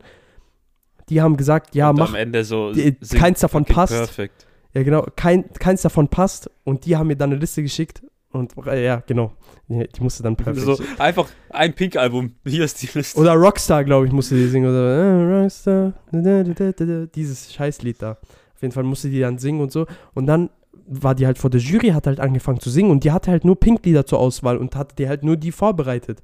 [1.09, 3.93] Die haben gesagt, ja, Und mach, am Ende so die- keins davon passt.
[3.93, 4.47] Perfekt.
[4.73, 6.49] ja genau, kein, keins davon passt.
[6.63, 8.01] Und die haben mir dann eine Liste geschickt.
[8.31, 9.33] Und äh, ja, genau.
[9.67, 10.65] Die, die musste dann perfekt.
[10.65, 12.33] So, einfach ein Pink-Album.
[12.45, 13.19] Hier ist die Liste.
[13.19, 14.69] Oder Rockstar, glaube ich, musste die singen.
[14.69, 14.95] Oder
[15.37, 15.93] äh, Rockstar.
[16.13, 18.11] da, da, da, da, da, Dieses Scheißlied da.
[18.11, 19.85] Auf jeden Fall musste die dann singen und so.
[20.13, 20.49] Und dann
[20.91, 23.45] war die halt vor der Jury, hat halt angefangen zu singen und die hatte halt
[23.45, 26.21] nur Pink-Lieder zur Auswahl und hat die halt nur die vorbereitet.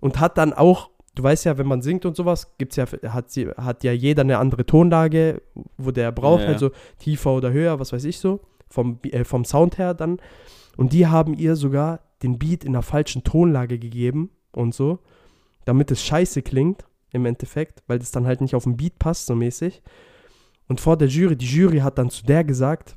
[0.00, 3.30] Und hat dann auch, du weißt ja, wenn man singt und sowas, gibt's ja, hat,
[3.30, 5.42] sie, hat ja jeder eine andere Tonlage,
[5.76, 6.50] wo der braucht, Ja, ja.
[6.50, 10.18] halt so tiefer oder höher, was weiß ich so, vom, äh, vom Sound her dann.
[10.76, 14.98] Und die haben ihr sogar den Beat in der falschen Tonlage gegeben und so,
[15.64, 19.26] damit es scheiße klingt im Endeffekt, weil das dann halt nicht auf den Beat passt,
[19.26, 19.82] so mäßig.
[20.68, 22.96] Und vor der Jury, die Jury hat dann zu der gesagt,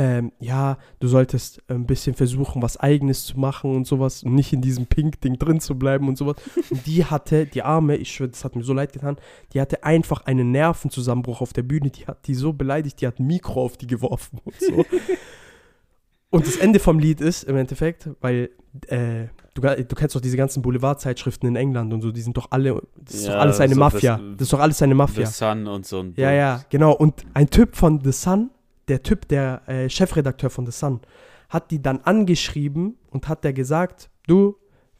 [0.00, 4.52] ähm, ja, du solltest ein bisschen versuchen, was Eigenes zu machen und sowas und nicht
[4.52, 6.36] in diesem Pink-Ding drin zu bleiben und sowas.
[6.70, 9.16] Und die hatte, die Arme, ich schwöre, das hat mir so leid getan,
[9.54, 13.18] die hatte einfach einen Nervenzusammenbruch auf der Bühne, die hat die so beleidigt, die hat
[13.18, 14.84] ein Mikro auf die geworfen und so.
[16.30, 18.50] und das Ende vom Lied ist im Endeffekt, weil
[18.88, 22.48] äh, du, du kennst doch diese ganzen Boulevardzeitschriften in England und so, die sind doch
[22.50, 24.18] alle, das ist Ja, doch alles eine Mafia.
[24.18, 25.26] das- Das ist doch alles eine Mafia.
[25.26, 26.92] The Sun und so ein Ja, ja, genau.
[26.92, 28.50] Und ein Typ von The Sun,
[28.88, 31.00] der Typ, der äh, Chefredakteur von The Sun,
[31.48, 34.56] hat die dann angeschrieben und hat der gesagt, du,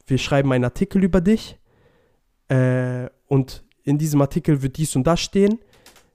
[0.07, 1.59] wir schreiben einen Artikel über dich
[2.47, 5.59] äh, und in diesem Artikel wird dies und das stehen.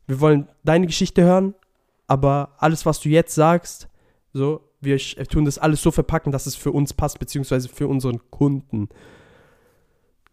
[0.07, 1.55] Wir wollen deine Geschichte hören,
[2.07, 3.89] aber alles, was du jetzt sagst,
[4.33, 8.21] so, wir tun das alles so verpacken, dass es für uns passt, beziehungsweise für unseren
[8.31, 8.89] Kunden.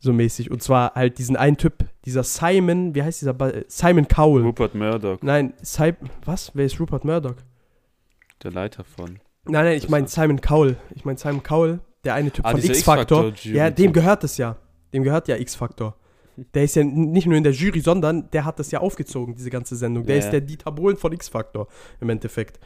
[0.03, 0.49] So mäßig.
[0.51, 3.33] Und zwar halt diesen einen Typ, dieser Simon, wie heißt dieser?
[3.33, 4.43] Ba- Simon Cowell.
[4.43, 5.93] Rupert Murdoch, Nein, Cy
[6.25, 6.51] was?
[6.55, 7.35] Wer ist Rupert Murdoch?
[8.43, 9.19] der Leiter von.
[9.45, 10.75] Nein, nein, ich Das meine Simon Cowell.
[10.95, 13.33] Ich meine Simon Cowell, der eine Typ Ah, von X-Factor.
[13.43, 14.57] Ja, dem gehört es ja.
[14.93, 15.95] Dem gehört ja X-Factor.
[16.55, 19.49] Der ist ja nicht nur in der Jury, sondern der hat das ja aufgezogen, diese
[19.51, 20.05] ganze Sendung.
[20.05, 21.67] Der Ja, ist der Dieter Bohlen von X-Factor
[21.99, 22.57] im Endeffekt.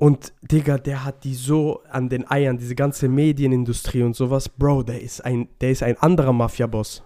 [0.00, 4.48] Und Digga, der hat die so an den Eiern, diese ganze Medienindustrie und sowas.
[4.48, 7.02] Bro, der ist ein, der ist ein anderer Mafia-Boss.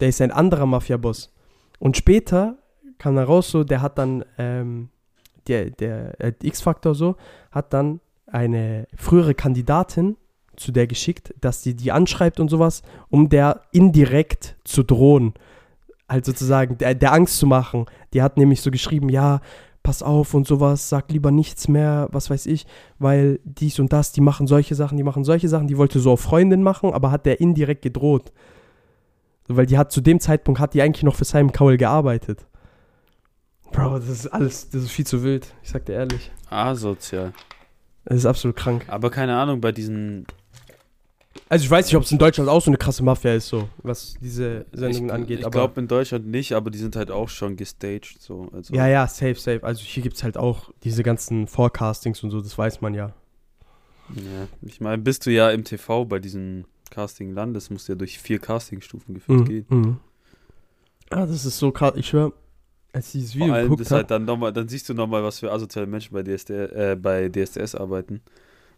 [0.00, 1.32] Der ist ein anderer Mafia-Boss.
[1.78, 2.56] Und später
[2.98, 4.88] kam da raus so, der hat dann, ähm,
[5.46, 7.14] der, der äh, X-Factor so,
[7.52, 10.16] hat dann eine frühere Kandidatin
[10.56, 15.34] zu der geschickt, dass sie die anschreibt und sowas, um der indirekt zu drohen.
[16.08, 17.86] Halt sozusagen, der, der Angst zu machen.
[18.14, 19.40] Die hat nämlich so geschrieben, ja,
[19.82, 22.66] pass auf und sowas, sag lieber nichts mehr, was weiß ich,
[22.98, 26.12] weil dies und das, die machen solche Sachen, die machen solche Sachen, die wollte so
[26.12, 28.32] auf Freundin machen, aber hat der indirekt gedroht.
[29.48, 32.46] Weil die hat zu dem Zeitpunkt, hat die eigentlich noch für Simon Cowell gearbeitet.
[33.72, 36.30] Bro, das ist alles, das ist viel zu wild, ich sag dir ehrlich.
[36.48, 37.32] Asozial.
[38.04, 38.84] Das ist absolut krank.
[38.88, 40.26] Aber keine Ahnung, bei diesen.
[41.48, 43.68] Also ich weiß nicht, ob es in Deutschland auch so eine krasse Mafia ist, so,
[43.82, 47.28] was diese Sendungen ich, angeht, Ich glaube in Deutschland nicht, aber die sind halt auch
[47.28, 48.16] schon gestaged.
[48.20, 48.48] So.
[48.52, 49.62] Also, Ja, ja, safe, safe.
[49.62, 53.12] Also hier gibt es halt auch diese ganzen Forecastings und so, das weiß man ja.
[54.14, 54.48] ja.
[54.62, 58.18] Ich meine, bist du ja im TV bei diesen Casting landes, musst du ja durch
[58.18, 59.44] vier Castingstufen geführt Mhm.
[59.44, 59.66] gehen.
[59.68, 59.96] Mhm.
[61.10, 61.92] Ah, das ist so krass.
[61.96, 62.32] Ich schwör,
[62.92, 65.22] als ich dieses Vor Video allem geguckt das halt dann nochmal, dann siehst du nochmal,
[65.22, 68.20] was für asoziale Menschen bei, DSD, äh, bei DSDS arbeiten.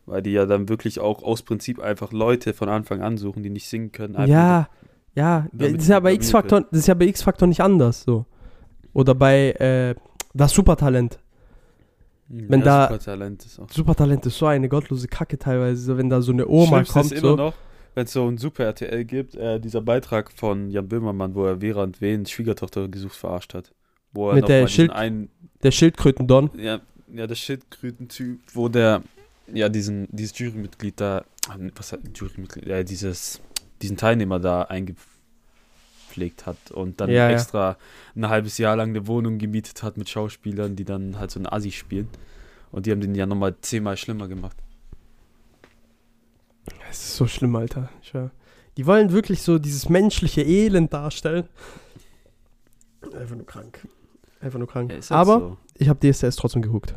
[0.07, 3.50] Weil die ja dann wirklich auch aus Prinzip einfach Leute von Anfang an suchen, die
[3.50, 4.14] nicht singen können.
[4.28, 4.68] ja,
[5.16, 8.26] ja, das ist ja bei X-Factor, das ist ja bei X-Factor nicht anders, so.
[8.92, 9.94] Oder bei äh,
[10.34, 11.18] das Supertalent.
[12.28, 13.70] wenn ja, da- Supertalent ist auch.
[13.70, 17.05] Supertalent ist so eine gottlose Kacke teilweise, so, wenn da so eine Oma Schlimmste kommt,
[17.12, 17.36] ist immer so.
[17.36, 17.55] noch,
[17.94, 21.61] wenn es so ein Super RTL gibt, äh, dieser Beitrag von Jan Böhmermann, wo er
[21.61, 23.72] Vera und Wen Schwiegertochter gesucht verarscht hat.
[24.12, 25.28] Wo er Mit der Schild- einen,
[25.62, 26.50] Der Schildkröten-Don.
[26.59, 26.80] ja,
[27.12, 29.02] ja, der Schildkröten-Typ, wo der,
[29.53, 33.40] ja, diesen, dieses Jurymitglied da, ah, was hat Jurymitglied, ja, dieses,
[33.82, 37.30] diesen Teilnehmer da eingepflegt hat und dann Ja, ja.
[37.30, 37.76] extra
[38.16, 41.53] ein halbes Jahr lang eine Wohnung gemietet hat mit Schauspielern, die dann halt so eine
[41.53, 42.09] Assi spielen.
[42.70, 44.57] Und die haben den ja nochmal zehnmal schlimmer gemacht.
[46.90, 47.90] Es ist so schlimm, Alter.
[48.03, 48.30] Schwör.
[48.76, 51.49] Die wollen wirklich so dieses menschliche Elend darstellen.
[53.16, 53.86] Einfach nur krank.
[54.40, 54.90] Einfach nur krank.
[54.90, 55.57] Ja, halt Aber so.
[55.78, 56.95] ich habe DSDS trotzdem geguckt.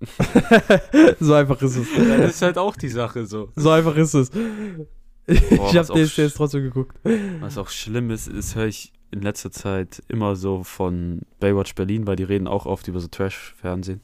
[1.20, 1.86] so einfach ist es.
[1.96, 3.50] Ja, das ist halt auch die Sache so.
[3.56, 4.30] So einfach ist es.
[4.30, 6.96] Boah, ich habe DSDS sch- trotzdem geguckt.
[7.40, 12.06] Was auch schlimm ist, ist, höre ich in letzter Zeit immer so von Baywatch Berlin,
[12.06, 14.00] weil die reden auch oft über so Trash-Fernsehen.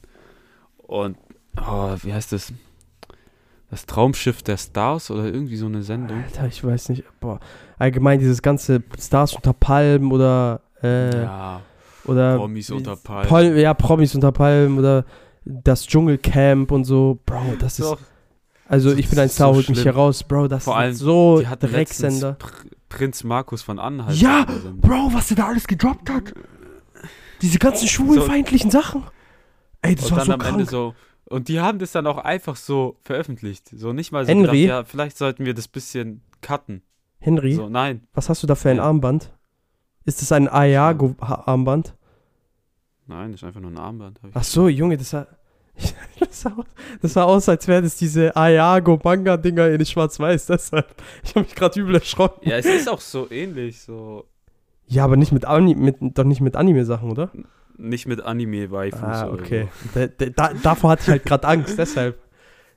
[0.77, 1.17] Und,
[1.57, 2.51] oh, wie heißt das?
[3.71, 6.23] Das Traumschiff der Stars oder irgendwie so eine Sendung.
[6.23, 7.03] Alter, ich weiß nicht.
[7.19, 7.39] Boah.
[7.79, 10.61] Allgemein dieses ganze Stars unter Palmen oder.
[10.83, 11.61] Äh, Ja,
[12.05, 13.27] oder Promis unter Palmen.
[13.27, 15.05] Pol ja, Promis unter Palmen oder
[15.45, 17.19] das Dschungelcamp und so.
[17.25, 17.85] Bro, das ist.
[17.91, 17.99] Doch,
[18.67, 20.23] Also, so- ich bin ein so Star, holt mich hier raus.
[20.23, 22.33] Bro, das Vor allem, so die hatten letztens Drecksender.
[22.33, 22.51] Pr
[22.89, 24.15] Prinz Markus von Anhalt.
[24.17, 24.45] Ja.
[24.75, 26.33] Bro, was der da alles gedroppt hat.
[27.41, 29.03] Diese ganzen schwulfeindlichen Sachen.
[29.81, 30.53] Ey, das und war dann so am krank.
[30.59, 30.93] Ende so.
[31.27, 33.69] Und die haben das dann auch einfach so veröffentlicht.
[33.75, 34.61] So nicht mal so Henry?
[34.63, 36.83] gedacht, ja, vielleicht sollten wir das bisschen cutten.
[37.19, 38.79] Henry, So, nein, was hast du da für ein.
[38.79, 39.33] Armband?
[40.05, 41.95] Ist das ein Ayago-Armband?
[43.07, 44.19] Nein, das ist einfach nur ein Armband.
[44.23, 45.27] ich Ach so, Junge, das sah,
[46.19, 46.65] das sah, aus-
[47.01, 50.45] das sah aus, als wären das diese Ayago-Manga-Dinger in Schwarz-Weiß.
[50.47, 52.47] Deshalb, ich habe mich gerade übel erschrocken.
[52.49, 54.25] Ja, es ist auch so ähnlich, so
[54.87, 57.31] Ja, aber nicht mit, Ani mit doch nicht mit Anime-Sachen, oder?
[57.77, 59.01] nicht mit Anime-Waifus.
[59.01, 59.67] Ah, okay.
[59.93, 62.17] Da, da, da, davor hatte ich halt gerade Angst, deshalb.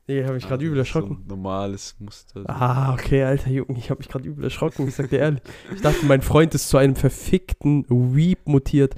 [0.08, 1.18] Nee, habe mich gerade übel erschrocken.
[1.28, 2.42] So normales Muster.
[2.48, 5.42] Ah, okay, alter Junge, ich habe mich gerade übel erschrocken, ich sag dir ehrlich.
[5.72, 8.94] Ich dachte, mein Freund ist zu einem verfickten Weep mutiert.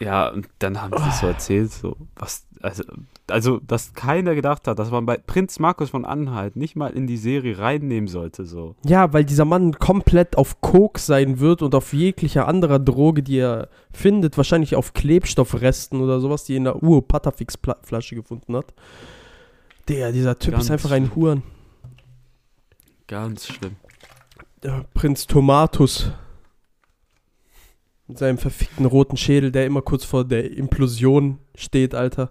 [0.00, 2.82] Ja, und dann haben sie so erzählt, so, was, also,
[3.28, 7.06] also, dass keiner gedacht hat, dass man bei Prinz Markus von Anhalt nicht mal in
[7.06, 8.74] die Serie reinnehmen sollte, so.
[8.84, 13.38] Ja, weil dieser Mann komplett auf Koks sein wird und auf jeglicher anderer Droge, die
[13.38, 18.74] er findet, wahrscheinlich auf Klebstoffresten oder sowas, die er in der Ur-Patafix-Flasche gefunden hat.
[19.88, 21.14] Der, dieser Typ Ganz ist einfach ein.
[21.14, 21.42] Huren.
[23.06, 23.76] Ganz schlimm.
[24.62, 26.10] Der Prinz Tomatus.
[28.06, 32.30] Mit seinem verfickten roten Schädel, der immer kurz vor der Implosion steht, Alter.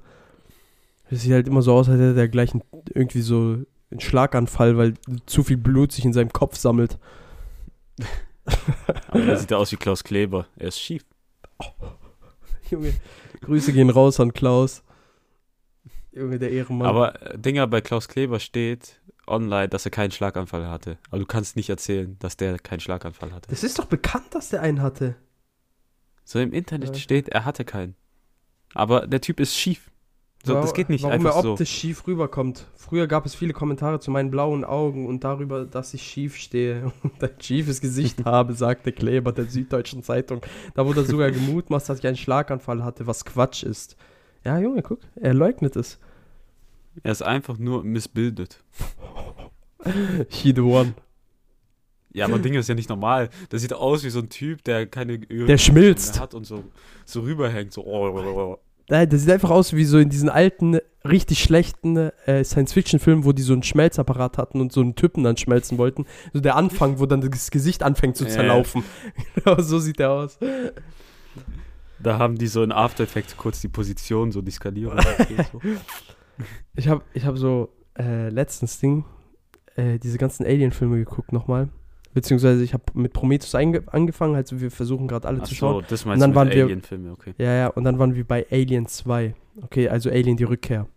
[1.09, 2.63] Das sieht halt immer so aus, als hätte er gleich einen,
[2.93, 3.57] irgendwie so
[3.91, 4.93] einen Schlaganfall, weil
[5.26, 6.97] zu viel Blut sich in seinem Kopf sammelt.
[9.07, 10.47] Aber er sieht aus wie Klaus Kleber.
[10.57, 11.05] Er ist schief.
[12.69, 12.93] Junge,
[13.41, 14.84] Grüße gehen raus an Klaus.
[16.11, 16.88] Junge, der Ehrenmann.
[16.88, 20.97] Aber äh, Dinger bei Klaus Kleber steht online, dass er keinen Schlaganfall hatte.
[21.09, 23.49] Aber du kannst nicht erzählen, dass der keinen Schlaganfall hatte.
[23.49, 25.15] das ist doch bekannt, dass der einen hatte.
[26.24, 27.95] So im Internet steht, er hatte keinen.
[28.74, 29.91] Aber der Typ ist schief.
[30.45, 31.51] So, das geht nicht Warum einfach er so.
[31.51, 32.67] optisch schief rüberkommt.
[32.76, 36.91] Früher gab es viele Kommentare zu meinen blauen Augen und darüber, dass ich schief stehe
[37.03, 40.41] und ein schiefes Gesicht habe, sagte Kleber der Süddeutschen Zeitung.
[40.76, 43.95] Da wurde sogar gemutmaßt, dass ich einen Schlaganfall hatte, was Quatsch ist.
[44.43, 45.97] Ja, Junge, guck, er leugnet es.
[47.03, 48.61] Er ist einfach nur missbildet.
[50.30, 50.93] He the one.
[52.14, 53.30] Ja, aber Dinger ist ja nicht normal.
[53.51, 56.20] Der sieht aus wie so ein Typ, der keine Öl Der schmilzt.
[56.20, 56.64] hat und so,
[57.05, 57.74] so rüberhängt.
[57.74, 57.86] So.
[57.86, 58.57] oh, oh, oh.
[58.89, 63.32] Nein, der sieht einfach aus wie so in diesen alten, richtig schlechten äh, Science-Fiction-Filmen, wo
[63.32, 66.05] die so einen Schmelzapparat hatten und so einen Typen dann schmelzen wollten.
[66.34, 68.84] So der Anfang, wo dann das Gesicht anfängt zu zerlaufen.
[69.36, 70.38] Genau, so sieht der aus.
[71.99, 74.99] Da haben die so in After Effects kurz die Position, so die Skalierung.
[75.51, 75.61] so.
[76.76, 79.05] Ich habe ich hab so äh, letztens Ding,
[79.76, 81.70] äh, diese ganzen Alien-Filme geguckt nochmal.
[82.14, 85.86] Beziehungsweise ich habe mit Prometheus angefangen, also wir versuchen gerade alle Ach zu so, schauen.
[85.89, 87.34] das Und meinst dann du waren mit wir- Alien-Filme, okay.
[87.38, 89.34] Ja, ja, und dann waren wir bei Alien 2.
[89.64, 90.88] Okay, also Alien die Rückkehr.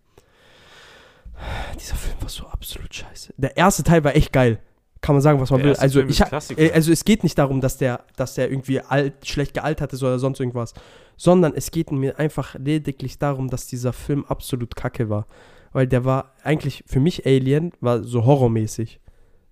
[1.79, 3.33] Dieser Film war so absolut scheiße.
[3.37, 4.59] Der erste Teil war echt geil.
[5.01, 5.75] Kann man sagen, was man Der will.
[5.75, 6.19] Also, ich,
[6.57, 10.01] äh, also es geht nicht darum, dass der, dass der irgendwie alt, schlecht gealtert ist
[10.01, 10.73] oder sonst irgendwas.
[11.15, 15.27] Sondern es geht mir einfach lediglich darum, dass dieser Film absolut kacke war.
[15.71, 18.99] Weil der war eigentlich für mich Alien, war so horrormäßig.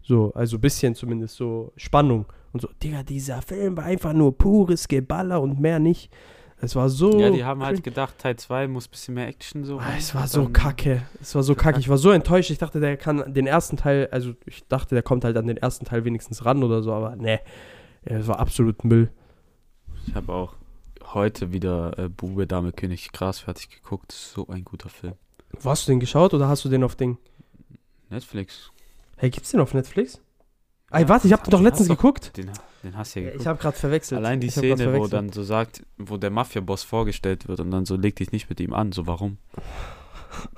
[0.08, 2.26] So, also ein bisschen zumindest so Spannung.
[2.54, 6.12] Und so, Digga, dieser Film war einfach nur pures Geballer und mehr nicht.
[6.62, 7.20] Es war so.
[7.20, 9.80] ja, die haben halt gedacht, Teil 2 muss ein bisschen mehr Action so.
[9.80, 11.02] Ah, es war so kacke.
[11.22, 11.80] Es war so kacke.
[11.80, 12.50] Ich war so enttäuscht.
[12.50, 15.58] Ich dachte, der kann den ersten Teil, also ich dachte, der kommt halt an den
[15.58, 17.40] ersten Teil wenigstens ran oder so, aber ne.
[18.04, 19.10] Es war absolut Müll.
[20.08, 20.54] Ich habe auch
[21.14, 24.12] heute wieder äh, Bube, Dame, König, Gras fertig geguckt.
[24.12, 25.16] So ein guter Film.
[25.60, 27.18] Wo hast du den geschaut oder hast du den auf Ding?
[28.10, 28.72] Netflix.
[29.18, 30.20] Hey, gibt's den auf Netflix?
[30.92, 32.36] Ey, Ja, warte, ich hab den doch letztens doch- geguckt.
[32.38, 32.52] Den,
[32.84, 33.42] den hast du ja geguckt.
[33.42, 34.18] Ich habe gerade verwechselt.
[34.20, 37.60] Allein die Ich hab grad Szene, wo dann so sagt, wo der Mafia-Boss vorgestellt wird
[37.60, 38.92] und dann so leg dich nicht mit ihm an.
[38.92, 39.38] So, warum?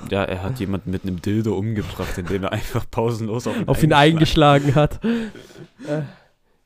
[0.10, 3.84] Ja, er hat jemanden mit einem Dildo umgebracht, indem er einfach pausenlos auf ihn, auf
[3.84, 5.00] ihn eingeschlagen hat.
[5.88, 6.02] äh,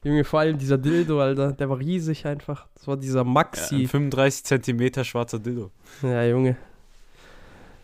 [0.04, 2.68] Junge, vor allem dieser Dildo, Alter, der war riesig einfach.
[2.74, 3.86] Das war dieser Ja, Maxi.
[3.88, 5.72] 35 Zentimeter schwarzer Dildo.
[6.02, 6.56] Ja, Junge.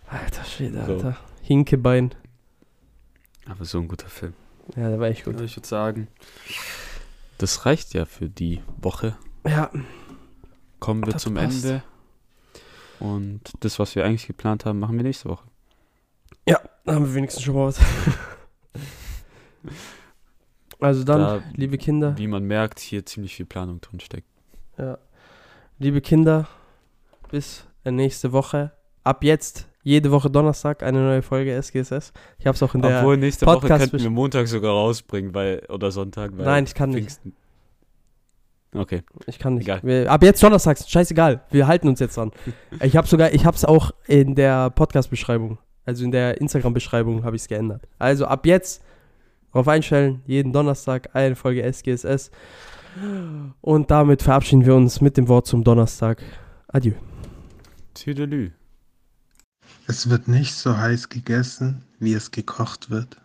[0.09, 0.93] Alter Schwede, So.
[0.93, 1.17] Alter.
[1.41, 2.15] Hinkebein.
[3.49, 4.33] Aber so ein guter Film.
[4.75, 5.33] Ja, der war echt gut.
[5.35, 6.07] Also ich würde sagen,
[7.37, 9.17] das reicht ja für die Woche.
[9.47, 9.69] Ja,
[10.79, 11.65] Kommen wir Das zum passt.
[11.65, 11.83] Ende.
[12.99, 15.45] Und das, was wir eigentlich geplant haben, machen wir nächste Woche.
[16.47, 17.79] Ja, dann haben wir wenigstens schon mal was.
[20.79, 24.27] Also dann, Da- liebe Kinder, wie man merkt, hier ziemlich viel Planung drin steckt.
[24.77, 24.97] ja.
[25.79, 26.47] liebe Kinder,
[27.31, 28.73] bis nächste Woche.
[29.03, 32.11] Ab jetzt, jede Woche Donnerstag, eine neue Folge SGSS.
[32.39, 32.99] Ich habe es auch in der...
[32.99, 36.73] Obwohl, nächste Woche Podcast könnten wir Montag sogar rausbringen, weil, oder Sonntag, weil Nein, ich
[36.73, 37.05] kann nicht.
[37.05, 37.35] Pfingsten.
[38.73, 39.03] Okay.
[39.25, 39.63] Ich kann nicht.
[39.63, 39.79] Egal.
[39.83, 41.41] Wir, ab jetzt donnerstags, scheißegal.
[41.51, 42.31] Wir halten uns jetzt an.
[42.81, 47.35] Ich habe sogar, ich habe es auch in der Podcast-Beschreibung, also in der Instagram-Beschreibung habe
[47.35, 47.87] ich es geändert.
[47.97, 48.83] Also ab jetzt
[49.51, 52.31] drauf einstellen, jeden Donnerstag eine Folge SGSS.
[53.61, 56.21] Und damit verabschieden wir uns mit dem Wort zum Donnerstag.
[56.67, 56.93] Adieu.
[57.93, 58.51] Tüdelü.
[59.89, 63.15] Es wird nicht so heiß gegessen, wie es gekocht wird.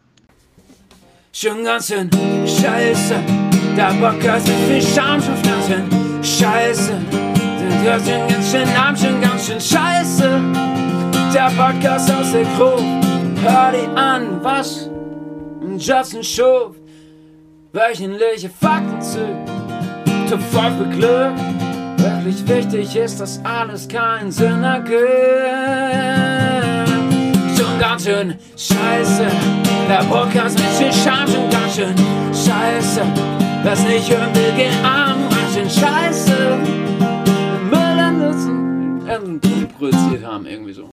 [1.32, 2.08] Schon ganz schön
[2.46, 3.16] scheiße.
[3.76, 6.92] Der Bock hat mit viel Scham schon ganz schön scheiße.
[7.10, 10.40] Der hört schon ganz schön arm, schon ganz schön scheiße.
[11.34, 12.78] Der Podcast aus der Crew.
[13.42, 14.88] Hör die an, was
[15.78, 16.76] Justin schuf.
[17.72, 19.26] Wöchentliche Fakten zu.
[20.30, 21.61] Top 5 beglückt.
[22.02, 26.02] Wirklich wichtig ist, dass alles keinen Sinn ergibt
[27.62, 29.26] schon ganz schön scheiße.
[29.88, 31.94] Der Podcast mit viel Scham schon ganz schön
[32.32, 33.02] scheiße.
[33.64, 36.58] Lass nicht hören will, geh arm, ganz schön scheiße.
[37.70, 40.90] Müll an Nutzen, produziert haben, irgendwie so.